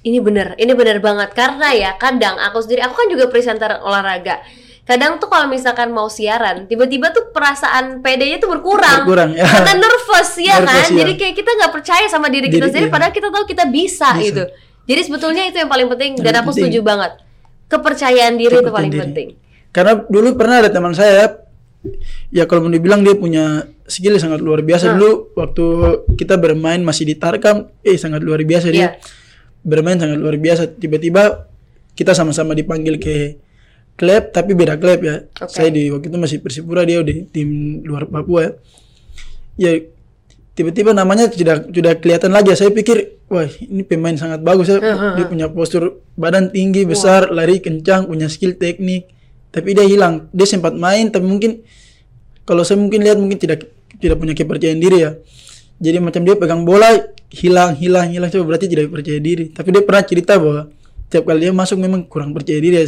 Ini 0.00 0.24
bener, 0.24 0.56
ini 0.56 0.72
bener 0.72 1.04
banget 1.04 1.36
karena 1.36 1.68
ya 1.76 1.90
kadang 2.00 2.40
aku 2.40 2.64
sendiri, 2.64 2.80
aku 2.86 2.96
kan 2.96 3.08
juga 3.12 3.28
presenter 3.28 3.76
olahraga. 3.84 4.40
Kadang 4.88 5.20
tuh 5.20 5.28
kalau 5.28 5.52
misalkan 5.52 5.92
mau 5.92 6.08
siaran, 6.08 6.64
tiba-tiba 6.64 7.12
tuh 7.12 7.28
perasaan 7.28 8.00
PD-nya 8.00 8.40
tuh 8.40 8.48
berkurang. 8.48 9.04
Berkurang, 9.04 9.36
ya. 9.36 9.44
Karena 9.44 9.84
nervous 9.84 10.32
ya 10.40 10.64
Nervous, 10.64 10.88
kan. 10.88 10.96
ya. 10.96 10.98
Jadi 11.04 11.12
kayak 11.14 11.34
kita 11.36 11.50
nggak 11.52 11.72
percaya 11.76 12.06
sama 12.08 12.32
diri 12.32 12.48
kita 12.48 12.64
Diri, 12.64 12.72
sendiri 12.72 12.86
iya. 12.88 12.94
padahal 12.96 13.12
kita 13.12 13.28
tahu 13.28 13.44
kita 13.44 13.64
bisa, 13.68 14.16
Bisa. 14.16 14.24
gitu. 14.24 14.44
Jadi 14.88 15.00
sebetulnya 15.04 15.44
itu 15.44 15.60
yang 15.60 15.68
paling 15.68 15.88
penting 15.92 16.16
dan 16.16 16.40
aku 16.40 16.56
setuju 16.56 16.80
banget. 16.80 17.20
Kepercayaan 17.68 18.34
diri 18.34 18.48
itu 18.48 18.64
Kepercayaan 18.64 18.72
paling 18.72 18.90
diri. 18.90 19.02
penting. 19.04 19.28
Karena 19.68 19.92
dulu 20.00 20.28
pernah 20.32 20.56
ada 20.64 20.72
teman 20.72 20.96
saya, 20.96 21.36
ya 22.32 22.48
kalau 22.48 22.64
mau 22.64 22.72
dibilang 22.72 23.04
dia 23.04 23.12
punya 23.12 23.68
skill 23.84 24.16
yang 24.16 24.24
sangat 24.24 24.40
luar 24.40 24.64
biasa. 24.64 24.88
Hmm. 24.88 24.92
Dulu 24.96 25.10
waktu 25.36 25.64
kita 26.16 26.40
bermain 26.40 26.80
masih 26.80 27.04
di 27.04 27.12
Tarkam, 27.12 27.68
eh 27.84 28.00
sangat 28.00 28.24
luar 28.24 28.40
biasa 28.40 28.72
Iya. 28.72 28.72
dia. 28.72 28.88
Bermain 29.60 30.00
sangat 30.00 30.16
luar 30.16 30.40
biasa. 30.40 30.80
Tiba-tiba 30.80 31.44
kita 31.92 32.16
sama-sama 32.16 32.56
dipanggil 32.56 32.96
ke 32.96 33.36
klub, 33.98 34.30
tapi 34.30 34.54
beda 34.54 34.78
klub 34.78 35.02
ya. 35.02 35.26
Oke. 35.42 35.50
Saya 35.50 35.68
di 35.74 35.90
waktu 35.90 36.06
itu 36.06 36.18
masih 36.22 36.38
Persipura, 36.38 36.86
dia 36.86 37.02
di 37.02 37.26
tim 37.26 37.82
luar 37.82 38.06
Papua 38.06 38.46
ya. 38.46 38.50
Ya 39.58 39.70
tiba-tiba 40.54 40.94
namanya 40.94 41.26
sudah 41.26 41.66
sudah 41.66 41.92
kelihatan 41.98 42.30
lagi. 42.30 42.54
Saya 42.54 42.70
pikir, 42.70 43.26
wah 43.26 43.50
ini 43.58 43.82
pemain 43.82 44.14
sangat 44.14 44.38
bagus 44.38 44.70
ya. 44.70 44.78
Dia 45.18 45.26
punya 45.26 45.50
postur 45.50 45.98
badan 46.14 46.54
tinggi, 46.54 46.86
besar, 46.86 47.34
lari 47.34 47.58
kencang, 47.58 48.06
punya 48.06 48.30
skill 48.30 48.54
teknik. 48.54 49.10
Tapi 49.50 49.74
dia 49.74 49.82
hilang. 49.82 50.30
Dia 50.30 50.46
sempat 50.46 50.78
main, 50.78 51.10
tapi 51.10 51.26
mungkin 51.26 51.66
kalau 52.46 52.62
saya 52.62 52.78
mungkin 52.78 53.02
lihat 53.02 53.18
mungkin 53.18 53.36
tidak 53.36 53.66
tidak 53.98 54.16
punya 54.22 54.34
kepercayaan 54.38 54.78
diri 54.78 54.98
ya. 55.02 55.18
Jadi 55.78 55.98
macam 56.02 56.26
dia 56.26 56.34
pegang 56.34 56.62
bola 56.66 56.90
hilang, 57.30 57.74
hilang, 57.78 58.10
hilang. 58.10 58.30
Itu 58.30 58.42
berarti 58.42 58.66
tidak 58.70 58.90
percaya 58.90 59.18
diri. 59.22 59.50
Tapi 59.50 59.68
dia 59.74 59.82
pernah 59.82 60.02
cerita 60.06 60.34
bahwa 60.38 60.70
tiap 61.06 61.22
kali 61.22 61.46
dia 61.46 61.54
masuk 61.54 61.78
memang 61.78 62.02
kurang 62.06 62.34
percaya 62.34 62.58
diri 62.58 62.82
ya. 62.82 62.86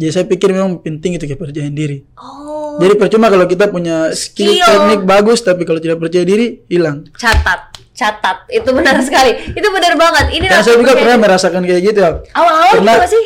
Jadi 0.00 0.10
saya 0.10 0.24
pikir 0.24 0.48
memang 0.48 0.80
penting 0.80 1.14
itu 1.14 1.28
kepercayaan 1.28 1.70
diri. 1.70 2.00
Oh, 2.16 2.80
Jadi 2.80 2.96
percuma 2.96 3.28
kalau 3.28 3.44
kita 3.44 3.68
punya 3.68 4.08
skill, 4.10 4.48
Skill. 4.50 4.64
teknik 4.64 5.00
bagus 5.04 5.40
tapi 5.40 5.62
kalau 5.62 5.76
tidak 5.76 5.98
percaya 5.98 6.24
diri 6.24 6.64
hilang. 6.66 7.04
catat, 7.12 7.68
catat. 7.92 8.48
Itu 8.48 8.72
benar 8.72 8.96
sekali. 9.04 9.52
Itu 9.52 9.68
benar 9.68 9.92
banget. 9.94 10.32
Ini 10.32 10.46
aku 10.48 10.64
saya 10.64 10.76
juga 10.76 10.96
pernah 10.96 11.20
merasakan 11.20 11.60
kayak 11.62 11.82
gitu 11.84 11.98
ya. 11.98 12.10
awal-awal 12.32 12.80
gitu 12.80 13.08
sih? 13.10 13.24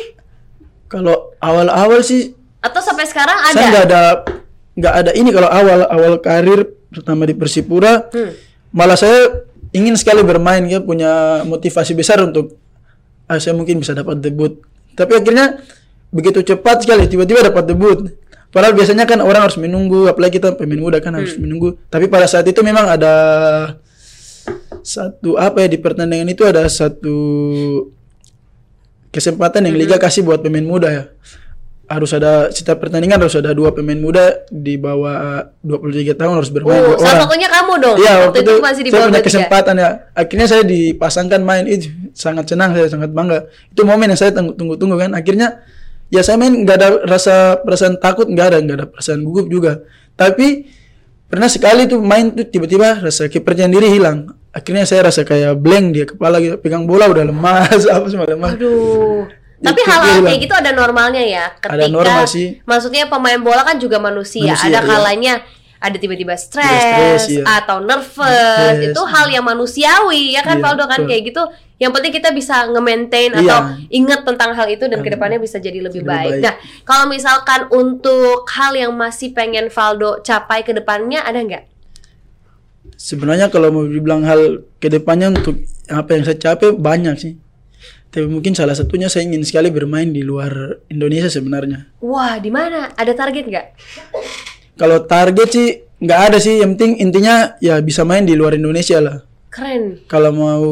Kalau 0.85 1.15
awal-awal 1.37 1.99
sih 2.01 2.35
Atau 2.59 2.77
sampai 2.79 3.05
sekarang 3.05 3.37
ada? 3.37 3.53
saya 3.53 3.65
nggak 3.69 3.85
ada 3.85 4.01
nggak 4.75 4.93
ada 4.97 5.11
ini 5.13 5.29
kalau 5.29 5.47
awal 5.47 5.79
awal 5.87 6.13
karir 6.17 6.59
pertama 6.89 7.23
di 7.23 7.31
Persipura 7.31 8.09
Hmm. 8.09 8.35
malah 8.69 8.93
saya 8.93 9.47
ingin 9.71 9.95
sekali 9.95 10.19
bermain 10.19 10.59
ya 10.63 10.79
punya 10.79 11.11
motivasi 11.41 11.93
besar 11.93 12.19
untuk 12.19 12.59
ah, 13.23 13.37
saya 13.37 13.53
mungkin 13.53 13.77
bisa 13.77 13.93
dapat 13.93 14.19
debut 14.19 14.59
tapi 14.91 15.15
akhirnya 15.15 15.63
begitu 16.15 16.39
cepat 16.41 16.81
sekali 16.81 17.05
tiba-tiba 17.05 17.43
dapat 17.43 17.67
debut 17.67 17.99
padahal 18.47 18.71
biasanya 18.71 19.03
kan 19.03 19.19
orang 19.19 19.43
harus 19.43 19.59
menunggu 19.59 20.07
apalagi 20.07 20.39
kita 20.39 20.55
pemain 20.55 20.79
muda 20.79 20.97
kan 20.97 21.11
harus 21.11 21.35
menunggu 21.35 21.75
tapi 21.85 22.07
pada 22.07 22.23
saat 22.23 22.47
itu 22.47 22.63
memang 22.63 22.87
ada 22.87 23.13
satu 24.79 25.35
apa 25.35 25.59
ya 25.59 25.67
di 25.67 25.77
pertandingan 25.77 26.29
itu 26.29 26.47
ada 26.47 26.63
satu 26.65 27.17
kesempatan 29.09 29.65
yang 29.65 29.75
liga 29.75 29.95
kasih 29.95 30.23
buat 30.23 30.39
pemain 30.39 30.63
muda 30.63 30.87
ya 30.87 31.03
harus 31.85 32.09
ada 32.11 32.49
setiap 32.49 32.81
pertandingan 32.81 33.21
harus 33.21 33.37
ada 33.37 33.53
dua 33.53 33.69
pemain 33.69 33.93
muda 33.95 34.41
di 34.49 34.73
bawah 34.73 35.45
23 35.61 36.17
tahun 36.17 36.33
harus 36.41 36.49
bermain 36.49 36.81
Oh, 36.81 36.97
dua 36.97 36.97
orang. 36.97 37.21
satunya 37.21 37.45
kamu 37.45 37.73
dong. 37.77 37.95
Iya, 38.01 38.13
waktu 38.25 38.37
itu 38.41 38.53
masih 38.57 38.81
di 38.81 38.89
saya 38.89 39.05
punya 39.05 39.21
23. 39.21 39.27
kesempatan 39.29 39.73
ya. 39.77 39.89
Akhirnya 40.17 40.47
saya 40.49 40.63
dipasangkan 40.65 41.41
main 41.45 41.65
itu 41.69 41.85
sangat 42.17 42.49
senang 42.49 42.73
saya 42.73 42.89
sangat 42.89 43.13
bangga. 43.13 43.45
Itu 43.69 43.85
momen 43.85 44.09
yang 44.09 44.17
saya 44.17 44.33
tunggu- 44.33 44.57
tunggu-tunggu 44.57 44.97
kan. 44.97 45.13
Akhirnya 45.13 45.61
ya 46.15 46.23
saya 46.23 46.39
main 46.39 46.63
nggak 46.63 46.77
ada 46.79 46.89
rasa 47.03 47.59
perasaan 47.59 47.99
takut 47.99 48.31
nggak 48.31 48.47
ada 48.47 48.57
nggak 48.63 48.77
ada 48.79 48.87
perasaan 48.87 49.21
gugup 49.27 49.51
juga. 49.51 49.83
Tapi 50.15 50.63
pernah 51.27 51.51
sekali 51.51 51.83
tuh 51.91 51.99
main 51.99 52.31
tuh 52.31 52.47
tiba-tiba 52.47 53.03
rasa 53.03 53.27
kepercayaan 53.27 53.75
diri 53.75 53.91
hilang. 53.91 54.31
Akhirnya 54.55 54.87
saya 54.87 55.11
rasa 55.11 55.27
kayak 55.27 55.59
blank 55.59 55.85
dia 55.91 56.05
kepala 56.07 56.39
gitu 56.39 56.55
pegang 56.63 56.87
bola 56.87 57.11
udah 57.11 57.27
lemas 57.27 57.83
apa 57.91 58.07
semua 58.07 58.23
lemas. 58.23 58.55
Aduh. 58.55 59.27
Tapi 59.59 59.81
hal-hal 59.87 60.19
kayak 60.23 60.39
gitu 60.47 60.55
ada 60.55 60.71
normalnya 60.71 61.23
ya. 61.23 61.45
Ketika 61.59 61.75
Ada 61.75 61.91
normal 61.91 62.23
sih. 62.27 62.59
maksudnya 62.63 63.07
pemain 63.11 63.39
bola 63.39 63.67
kan 63.67 63.75
juga 63.75 63.99
manusia. 63.99 64.45
Manusia, 64.45 64.71
ada 64.71 64.79
iya. 64.83 64.87
kalanya 64.87 65.33
ada 65.85 65.97
tiba-tiba 66.01 66.33
stres 66.33 67.29
iya. 67.29 67.45
atau 67.45 67.77
nervous. 67.85 68.25
Nervous. 68.25 68.89
Itu 68.89 69.01
hal 69.05 69.29
yang 69.29 69.45
manusiawi 69.45 70.33
ya 70.33 70.41
kan 70.41 70.57
Iya, 70.57 70.63
Valdo 70.65 70.89
kan 70.89 71.05
betul. 71.05 71.09
kayak 71.13 71.23
gitu. 71.29 71.43
Yang 71.77 71.91
penting 71.99 72.13
kita 72.17 72.29
bisa 72.33 72.55
nge-maintain 72.71 73.29
Iya. 73.35 73.41
atau 73.45 73.59
ingat 73.93 74.25
tentang 74.25 74.57
hal 74.57 74.67
itu 74.71 74.89
dan 74.89 75.05
ke 75.05 75.09
depannya 75.13 75.37
bisa 75.37 75.61
jadi 75.61 75.85
lebih, 75.85 76.01
lebih 76.01 76.09
baik. 76.09 76.31
baik. 76.39 76.43
Nah, 76.43 76.53
kalau 76.87 77.05
misalkan 77.05 77.69
untuk 77.69 78.49
hal 78.49 78.73
yang 78.73 78.95
masih 78.97 79.29
pengen 79.35 79.69
Valdo 79.69 80.25
capai 80.25 80.65
ke 80.65 80.73
depannya 80.73 81.21
ada 81.21 81.37
nggak? 81.37 81.63
Sebenarnya 82.97 83.53
kalau 83.53 83.69
mau 83.69 83.85
dibilang 83.85 84.25
hal 84.25 84.65
ke 84.81 84.87
depannya 84.89 85.29
untuk 85.29 85.61
apa 85.91 86.09
yang 86.17 86.23
saya 86.25 86.37
capai 86.39 86.73
banyak 86.73 87.15
sih. 87.19 87.33
Tapi 88.09 88.31
mungkin 88.31 88.55
salah 88.55 88.71
satunya 88.71 89.11
saya 89.11 89.27
ingin 89.27 89.43
sekali 89.43 89.67
bermain 89.67 90.07
di 90.07 90.23
luar 90.23 90.79
Indonesia 90.87 91.27
sebenarnya. 91.27 91.91
Wah, 91.99 92.39
di 92.39 92.47
mana? 92.47 92.95
Ada 92.95 93.11
target 93.11 93.43
nggak? 93.43 93.67
Kalau 94.75 95.03
target 95.03 95.49
sih 95.49 95.67
nggak 95.97 96.19
ada 96.31 96.37
sih. 96.37 96.59
Yang 96.59 96.69
penting 96.75 96.91
intinya 96.99 97.35
ya 97.59 97.79
bisa 97.79 98.03
main 98.03 98.23
di 98.23 98.35
luar 98.35 98.55
Indonesia 98.55 98.99
lah. 98.99 99.23
Keren. 99.49 100.03
Kalau 100.05 100.31
mau 100.31 100.63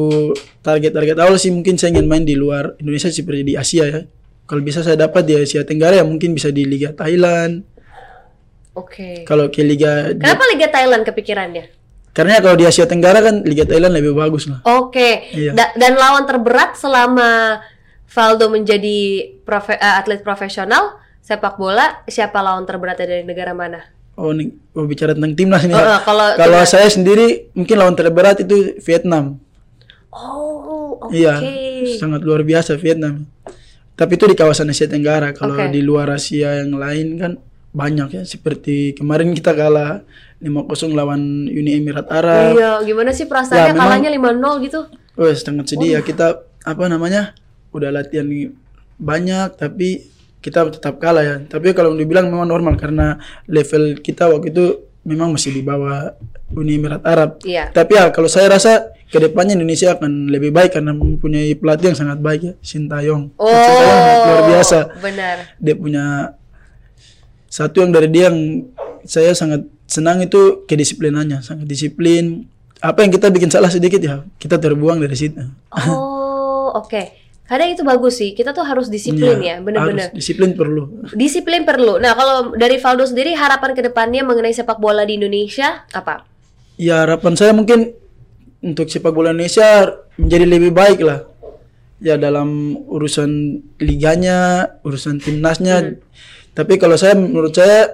target-target 0.59 1.15
awal 1.15 1.39
sih 1.39 1.51
mungkin 1.51 1.79
saya 1.79 1.95
ingin 1.95 2.07
main 2.07 2.23
di 2.23 2.35
luar 2.35 2.75
Indonesia 2.77 3.07
seperti 3.07 3.43
di 3.43 3.53
Asia 3.55 3.87
ya. 3.87 4.01
Kalau 4.43 4.59
bisa 4.59 4.83
saya 4.83 4.99
dapat 4.99 5.23
di 5.23 5.39
Asia 5.39 5.63
Tenggara 5.63 5.95
ya 5.95 6.03
mungkin 6.03 6.35
bisa 6.35 6.51
di 6.51 6.67
Liga 6.67 6.91
Thailand. 6.91 7.63
Oke. 8.73 9.23
Kalau 9.23 9.47
ke 9.47 9.61
Liga 9.61 10.11
Kenapa 10.11 10.43
Liga 10.49 10.67
Thailand 10.67 11.03
kepikirannya? 11.03 11.65
karena 12.13 12.37
kalau 12.45 12.53
di 12.53 12.69
Asia 12.69 12.85
Tenggara 12.85 13.25
kan 13.25 13.41
Liga 13.41 13.65
Thailand 13.65 13.89
lebih 13.89 14.13
bagus 14.13 14.45
lah. 14.45 14.61
Oke. 14.69 15.33
Iya. 15.33 15.49
Da- 15.57 15.73
dan 15.73 15.97
lawan 15.97 16.29
terberat 16.29 16.77
selama 16.77 17.57
Valdo 18.05 18.53
menjadi 18.53 19.33
profe- 19.41 19.81
eh, 19.81 19.95
atlet 19.97 20.21
profesional 20.21 21.01
sepak 21.23 21.55
bola, 21.55 22.03
siapa 22.11 22.43
lawan 22.43 22.67
terberatnya 22.67 23.07
dari 23.07 23.23
negara 23.23 23.55
mana? 23.55 23.79
Oh, 24.19 24.35
nih, 24.35 24.51
oh 24.75 24.85
bicara 24.85 25.15
tentang 25.15 25.33
timnas 25.33 25.63
ini. 25.63 25.73
Oh, 25.73 25.79
ya. 25.79 25.97
oh, 25.97 25.99
kalau 26.03 26.27
kalau 26.35 26.59
timnas. 26.61 26.69
saya 26.75 26.87
sendiri 26.91 27.49
mungkin 27.55 27.75
lawan 27.79 27.95
terberat 27.95 28.43
itu 28.43 28.77
Vietnam. 28.83 29.39
Oh, 30.11 30.99
oke. 31.01 31.15
Iya, 31.15 31.39
sangat 31.97 32.21
luar 32.21 32.45
biasa 32.45 32.77
Vietnam. 32.77 33.25
Tapi 33.93 34.17
itu 34.17 34.25
di 34.25 34.37
kawasan 34.37 34.73
Asia 34.73 34.89
Tenggara. 34.89 35.33
Kalau 35.37 35.53
Oke. 35.53 35.69
di 35.69 35.81
luar 35.85 36.09
Asia 36.17 36.65
yang 36.65 36.73
lain 36.77 37.07
kan 37.21 37.31
banyak 37.73 38.21
ya. 38.21 38.23
Seperti 38.25 38.97
kemarin 38.97 39.33
kita 39.37 39.53
kalah 39.53 40.01
5-0 40.41 40.97
lawan 40.97 41.45
Uni 41.45 41.77
Emirat 41.77 42.09
Arab. 42.09 42.57
Iya, 42.57 42.71
gimana 42.85 43.13
sih 43.13 43.29
perasaannya 43.29 43.73
Ya, 43.73 43.77
kalahnya 43.77 44.09
5-0 44.09 44.65
gitu? 44.65 44.79
Oh, 45.13 45.29
sangat 45.33 45.69
sedih 45.69 45.97
ya 45.97 46.01
kita 46.01 46.41
apa 46.65 46.83
namanya? 46.89 47.37
Udah 47.69 47.93
latihan 47.93 48.25
banyak 48.97 49.61
tapi 49.61 50.12
kita 50.43 50.67
tetap 50.67 50.99
kalah 50.99 51.23
ya. 51.23 51.35
Tapi 51.47 51.71
kalau 51.71 51.95
dibilang 51.95 52.27
memang 52.27 52.51
normal 52.51 52.75
karena 52.75 53.15
level 53.47 54.03
kita 54.03 54.27
waktu 54.27 54.51
itu 54.51 54.65
memang 55.07 55.31
masih 55.31 55.55
di 55.55 55.63
bawah 55.63 56.11
Uni 56.51 56.75
Emirat 56.75 57.01
Arab. 57.07 57.39
Iya. 57.47 57.71
Tapi 57.71 57.95
ya 57.95 58.11
kalau 58.11 58.27
saya 58.27 58.51
rasa 58.51 58.91
ke 59.07 59.17
depannya 59.21 59.55
Indonesia 59.55 59.95
akan 59.95 60.27
lebih 60.27 60.51
baik 60.51 60.75
karena 60.75 60.91
mempunyai 60.91 61.53
pelatih 61.55 61.93
yang 61.93 61.99
sangat 61.99 62.19
baik 62.19 62.41
ya, 62.43 62.53
Sintayong. 62.59 63.31
Oh, 63.39 63.47
Sintayong 63.47 64.01
luar 64.27 64.43
biasa. 64.51 64.79
Benar. 64.99 65.35
Dia 65.61 65.75
punya 65.79 66.05
satu 67.47 67.85
yang 67.85 67.93
dari 67.93 68.09
dia 68.09 68.33
yang 68.33 68.67
saya 69.05 69.37
sangat 69.37 69.69
senang 69.85 70.25
itu 70.25 70.65
kedisiplinannya, 70.65 71.45
sangat 71.45 71.69
disiplin. 71.69 72.49
Apa 72.83 73.05
yang 73.05 73.15
kita 73.15 73.31
bikin 73.31 73.47
salah 73.47 73.71
sedikit 73.71 74.01
ya, 74.01 74.27
kita 74.41 74.59
terbuang 74.59 74.99
dari 74.99 75.15
situ. 75.15 75.39
Oh, 75.71 76.73
oke. 76.75 77.22
Kadang 77.43 77.69
itu 77.75 77.83
bagus 77.83 78.17
sih. 78.17 78.31
Kita 78.31 78.55
tuh 78.55 78.63
harus 78.63 78.87
disiplin 78.87 79.43
ya, 79.43 79.59
Iya, 79.59 79.65
bener-bener. 79.65 80.09
harus 80.09 80.15
Disiplin 80.15 80.55
perlu. 80.55 81.03
Disiplin 81.11 81.67
perlu. 81.67 81.99
Nah, 81.99 82.15
kalau 82.15 82.55
dari 82.55 82.79
Valdo 82.79 83.03
sendiri 83.03 83.35
harapan 83.35 83.75
ke 83.75 83.83
depannya 83.83 84.23
mengenai 84.23 84.55
sepak 84.55 84.79
bola 84.79 85.03
di 85.03 85.19
Indonesia 85.19 85.83
apa? 85.91 86.23
Ya 86.79 87.03
harapan 87.03 87.35
saya 87.35 87.51
mungkin 87.51 87.93
untuk 88.63 88.87
sepak 88.87 89.11
bola 89.11 89.35
Indonesia 89.35 89.91
menjadi 90.15 90.45
lebih 90.47 90.71
baik 90.71 90.99
lah. 91.03 91.27
Ya 91.99 92.15
dalam 92.15 92.79
urusan 92.87 93.59
liganya, 93.83 94.71
urusan 94.87 95.19
timnasnya. 95.19 95.77
Hmm. 95.83 95.95
Tapi 96.55 96.79
kalau 96.79 96.95
saya 96.95 97.15
menurut 97.19 97.51
saya 97.51 97.91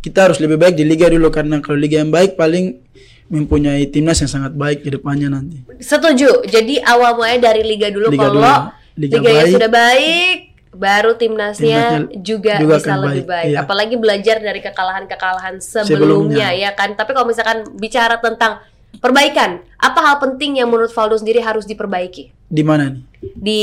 kita 0.00 0.30
harus 0.30 0.38
lebih 0.38 0.54
baik 0.54 0.78
di 0.78 0.86
liga 0.86 1.10
dulu 1.10 1.34
karena 1.34 1.58
kalau 1.58 1.82
liga 1.82 1.98
yang 1.98 2.14
baik 2.14 2.38
paling 2.38 2.78
mempunyai 3.26 3.86
timnas 3.86 4.18
yang 4.18 4.30
sangat 4.30 4.52
baik 4.52 4.82
di 4.82 4.90
depannya 4.90 5.28
nanti. 5.28 5.58
Setuju. 5.76 6.46
Jadi 6.46 6.78
awal 6.78 7.14
mulai 7.14 7.36
dari 7.36 7.60
liga 7.60 7.90
dulu 7.90 8.08
Liga 8.08 8.22
kalau 8.22 8.34
dulu. 8.38 8.52
Liga 8.96 9.18
baik. 9.20 9.52
sudah 9.52 9.68
baik, 9.68 10.38
baru 10.72 11.12
timnasnya 11.14 11.80
Timnasnya 12.06 12.22
juga, 12.22 12.54
juga 12.56 12.76
bisa 12.80 12.94
lebih 12.96 13.22
baik, 13.24 13.28
baik. 13.28 13.46
iya. 13.50 13.58
Apalagi 13.60 13.94
belajar 13.96 14.36
dari 14.38 14.60
kekalahan-kekalahan 14.60 15.54
sebelumnya, 15.58 15.90
Sebelumnya. 15.90 16.48
ya 16.52 16.70
kan. 16.72 16.94
Tapi 16.94 17.10
kalau 17.12 17.26
misalkan 17.26 17.66
bicara 17.76 18.16
tentang 18.18 18.64
perbaikan, 18.96 19.60
apa 19.76 19.98
hal 20.00 20.16
penting 20.16 20.56
yang 20.56 20.72
menurut 20.72 20.88
Valdo 20.88 21.20
sendiri 21.20 21.44
harus 21.44 21.68
diperbaiki 21.68 22.32
Di 22.48 22.62
mana 22.64 22.88
nih? 22.88 23.02
di 23.36 23.62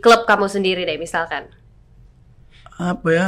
klub 0.00 0.24
kamu 0.24 0.46
sendiri 0.46 0.86
deh 0.86 0.96
misalkan? 0.96 1.50
Apa 2.78 3.08
ya? 3.12 3.26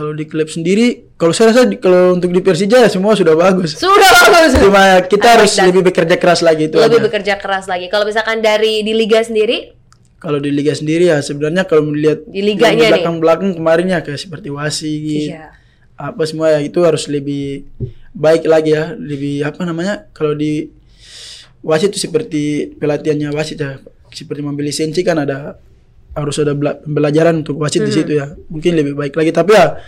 Kalau 0.00 0.16
di 0.16 0.24
klub 0.24 0.48
sendiri, 0.48 1.12
kalau 1.20 1.36
saya 1.36 1.52
rasa 1.52 1.68
kalau 1.76 2.16
untuk 2.16 2.32
di 2.32 2.40
Persija 2.40 2.88
semua 2.88 3.12
sudah 3.12 3.36
bagus. 3.36 3.76
Sudah 3.76 4.08
bagus. 4.32 4.56
Cuma 4.56 5.04
kita 5.04 5.28
like 5.28 5.34
harus 5.36 5.52
that. 5.52 5.68
lebih 5.68 5.82
bekerja 5.84 6.16
keras 6.16 6.40
lagi 6.40 6.72
itu. 6.72 6.80
lebih 6.80 7.04
aja. 7.04 7.04
bekerja 7.04 7.34
keras 7.36 7.68
lagi. 7.68 7.92
Kalau 7.92 8.08
misalkan 8.08 8.40
dari 8.40 8.80
di 8.80 8.96
liga 8.96 9.20
sendiri, 9.20 9.76
Kalau 10.16 10.40
di 10.40 10.48
liga 10.48 10.72
sendiri 10.72 11.08
ya 11.08 11.20
sebenarnya 11.20 11.64
kalau 11.64 11.92
melihat 11.92 12.24
Di 12.24 12.40
liganya 12.40 12.88
nih. 12.88 12.92
belakang-belakang 12.96 13.56
kemarin 13.56 13.86
ya 13.88 14.00
kayak 14.00 14.20
seperti 14.20 14.48
wasit, 14.52 15.28
iya. 15.32 15.52
apa 15.96 16.24
semua 16.24 16.56
ya 16.56 16.60
itu 16.60 16.80
harus 16.80 17.04
lebih 17.08 17.68
baik 18.12 18.44
lagi 18.44 18.72
ya, 18.72 18.96
lebih 18.96 19.44
apa 19.44 19.64
namanya? 19.64 20.08
Kalau 20.16 20.32
di 20.32 20.68
wasit 21.60 21.92
itu 21.92 22.00
seperti 22.08 22.72
pelatihannya 22.76 23.32
wasit 23.32 23.60
ya, 23.60 23.80
seperti 24.12 24.40
membeli 24.40 24.72
lisensi 24.72 25.00
kan 25.00 25.20
ada 25.24 25.60
harus 26.12 26.36
ada 26.36 26.52
bela- 26.52 26.76
pembelajaran 26.76 27.34
untuk 27.38 27.56
wasit 27.56 27.80
Hmm. 27.80 27.88
di 27.88 27.94
situ 27.94 28.12
ya. 28.14 28.26
Mungkin 28.46 28.72
lebih 28.72 28.94
baik 28.94 29.14
lagi 29.14 29.30
tapi 29.30 29.52
ya 29.52 29.78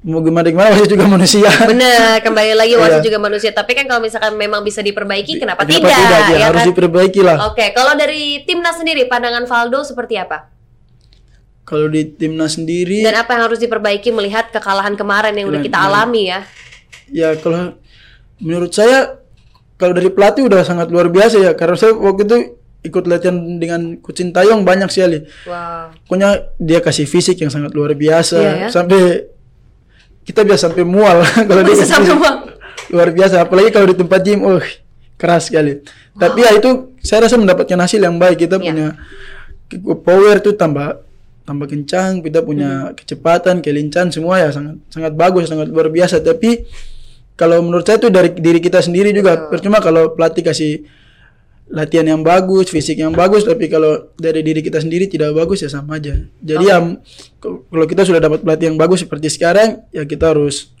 mau 0.00 0.18
gimana 0.18 0.48
gimana 0.48 0.72
wasit 0.72 0.88
juga 0.88 1.04
manusia. 1.06 1.46
Benar, 1.70 2.18
kembali 2.20 2.52
lagi 2.54 2.74
wasit 2.74 2.98
Iya. 2.98 3.06
juga 3.06 3.18
manusia. 3.18 3.50
Tapi 3.50 3.72
kan 3.74 3.84
kalau 3.84 4.00
misalkan 4.00 4.32
memang 4.34 4.60
bisa 4.60 4.80
diperbaiki, 4.80 5.36
kenapa, 5.36 5.62
Kenapa 5.62 5.86
tidak? 5.86 5.92
ya, 5.92 6.20
ya 6.32 6.46
harus 6.46 6.62
kan? 6.62 6.68
diperbaiki 6.68 7.20
lah. 7.20 7.36
Oke, 7.46 7.70
kalau 7.70 7.92
dari 7.94 8.42
timnas 8.42 8.76
sendiri, 8.76 9.04
pandangan 9.04 9.44
Valdo 9.44 9.80
seperti 9.82 10.16
apa? 10.16 10.48
Kalau 11.62 11.86
di 11.86 12.02
timnas 12.08 12.56
sendiri 12.56 12.98
Dan 13.00 13.14
apa 13.14 13.30
yang 13.30 13.42
harus 13.44 13.58
diperbaiki 13.58 14.10
melihat 14.10 14.50
kekalahan 14.50 14.94
kemarin 14.94 15.30
yang 15.32 15.46
udah 15.46 15.60
Kemarin- 15.60 15.66
kita 15.68 15.78
alami 15.80 16.22
ya? 16.26 16.40
ya 17.08 17.34
kalau 17.36 17.78
menurut 18.38 18.70
saya 18.70 19.18
kalau 19.74 19.90
dari 19.90 20.08
pelatih 20.08 20.44
udah 20.44 20.62
sangat 20.62 20.86
luar 20.88 21.06
biasa 21.06 21.38
ya 21.38 21.52
karena 21.52 21.74
saya 21.74 21.90
waktu 21.92 22.22
itu 22.22 22.36
ikut 22.80 23.04
latihan 23.04 23.36
dengan 23.60 24.00
Coach 24.00 24.24
Sintayong 24.24 24.64
banyak 24.64 24.88
sekali. 24.88 25.20
Wow. 25.44 25.92
pokoknya 26.08 26.30
dia 26.56 26.80
kasih 26.80 27.04
fisik 27.04 27.36
yang 27.38 27.52
sangat 27.52 27.76
luar 27.76 27.92
biasa. 27.92 28.36
Iya 28.40 28.52
ya. 28.56 28.68
sampai 28.72 29.00
kita 30.24 30.44
bisa 30.44 30.68
sampai 30.68 30.84
mual. 30.84 31.20
Kalau 31.48 31.60
dia 31.60 31.76
sampai 31.76 32.14
mual. 32.16 32.36
luar 32.88 33.08
biasa. 33.12 33.44
Apalagi 33.44 33.70
kalau 33.70 33.86
di 33.86 33.96
tempat 33.98 34.20
gym 34.24 34.40
oh 34.42 34.58
keras 35.14 35.46
sekali. 35.52 35.78
Tapi 36.16 36.38
ya 36.42 36.56
itu 36.56 36.96
saya 36.98 37.28
rasa 37.28 37.36
mendapatkan 37.36 37.76
hasil 37.78 38.00
yang 38.00 38.16
baik. 38.16 38.48
Kita 38.48 38.56
Iya. 38.58 38.64
punya 38.66 38.88
power 40.02 40.40
tuh 40.40 40.56
tambah 40.56 40.98
tambah 41.44 41.66
kencang. 41.68 42.24
Kita 42.24 42.40
punya 42.42 42.90
kecepatan 42.96 43.60
kelincahan 43.60 44.08
semua 44.10 44.40
ya 44.40 44.50
sangat 44.50 44.80
sangat 44.88 45.12
bagus 45.14 45.46
sangat 45.46 45.68
luar 45.68 45.92
biasa. 45.92 46.18
Tapi 46.18 46.64
kalau 47.36 47.60
menurut 47.60 47.84
saya 47.84 47.96
tuh 47.96 48.10
dari 48.10 48.32
diri 48.32 48.58
kita 48.58 48.80
sendiri 48.80 49.12
juga. 49.12 49.48
Percuma 49.48 49.78
kalau 49.78 50.12
pelatih 50.16 50.42
kasih 50.42 50.84
latihan 51.70 52.02
yang 52.04 52.20
bagus 52.20 52.66
fisik 52.66 52.98
yang 52.98 53.14
bagus 53.14 53.42
tapi 53.42 53.66
kalau 53.66 54.10
dari 54.14 54.42
diri 54.42 54.58
kita 54.58 54.82
sendiri 54.82 55.06
tidak 55.06 55.30
bagus 55.32 55.62
ya 55.62 55.70
sama 55.70 55.96
aja 55.96 56.18
jadi 56.36 56.64
ya 56.66 56.78
k- 57.38 57.62
kalau 57.64 57.86
kita 57.86 58.02
sudah 58.02 58.18
dapat 58.18 58.42
pelatih 58.42 58.74
yang 58.74 58.76
bagus 58.76 59.00
seperti 59.00 59.30
sekarang 59.30 59.86
ya 59.88 60.02
kita 60.02 60.34
harus 60.34 60.74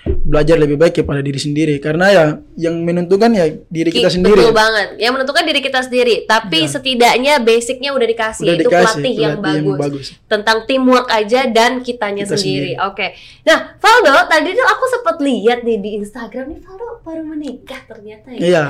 belajar 0.00 0.56
lebih 0.56 0.80
baik 0.80 0.96
kepada 0.96 1.20
diri 1.20 1.36
sendiri 1.36 1.76
karena 1.76 2.08
ya 2.08 2.24
yang 2.56 2.72
menentukan 2.80 3.28
ya 3.30 3.52
diri 3.68 3.92
kita 3.92 4.08
Ki- 4.08 4.16
sendiri 4.16 4.40
Betul 4.40 4.56
banget. 4.56 4.96
Yang 4.96 5.12
menentukan 5.12 5.44
diri 5.44 5.60
kita 5.60 5.80
sendiri. 5.84 6.14
Tapi 6.24 6.64
setidaknya 6.64 7.36
basicnya 7.36 7.92
udah 7.92 8.08
dikasih, 8.08 8.42
Udah 8.42 8.54
yaitu 8.56 8.64
dikasih, 8.64 8.96
pelatih, 8.96 9.14
yang, 9.14 9.34
pelatih 9.36 9.52
yang 9.52 9.66
bagus. 9.68 9.78
bagus. 9.78 10.06
Tentang 10.24 10.58
teamwork 10.64 11.06
aja 11.12 11.40
dan 11.46 11.84
kitanya 11.84 12.24
Kita 12.24 12.32
sendiri. 12.32 12.80
Oke. 12.80 13.12
Nah, 13.44 13.76
Valdo, 13.76 14.16
tadi 14.24 14.56
tuh 14.56 14.64
aku 14.64 14.84
sempat 14.88 15.16
lihat 15.20 15.58
nih 15.60 15.76
di 15.76 15.90
Instagram 16.00 16.48
nih 16.48 16.60
Valdo 16.64 16.86
baru 17.04 17.22
menikah 17.22 17.80
ternyata 17.84 18.32
ya. 18.32 18.40
iya 18.40 18.62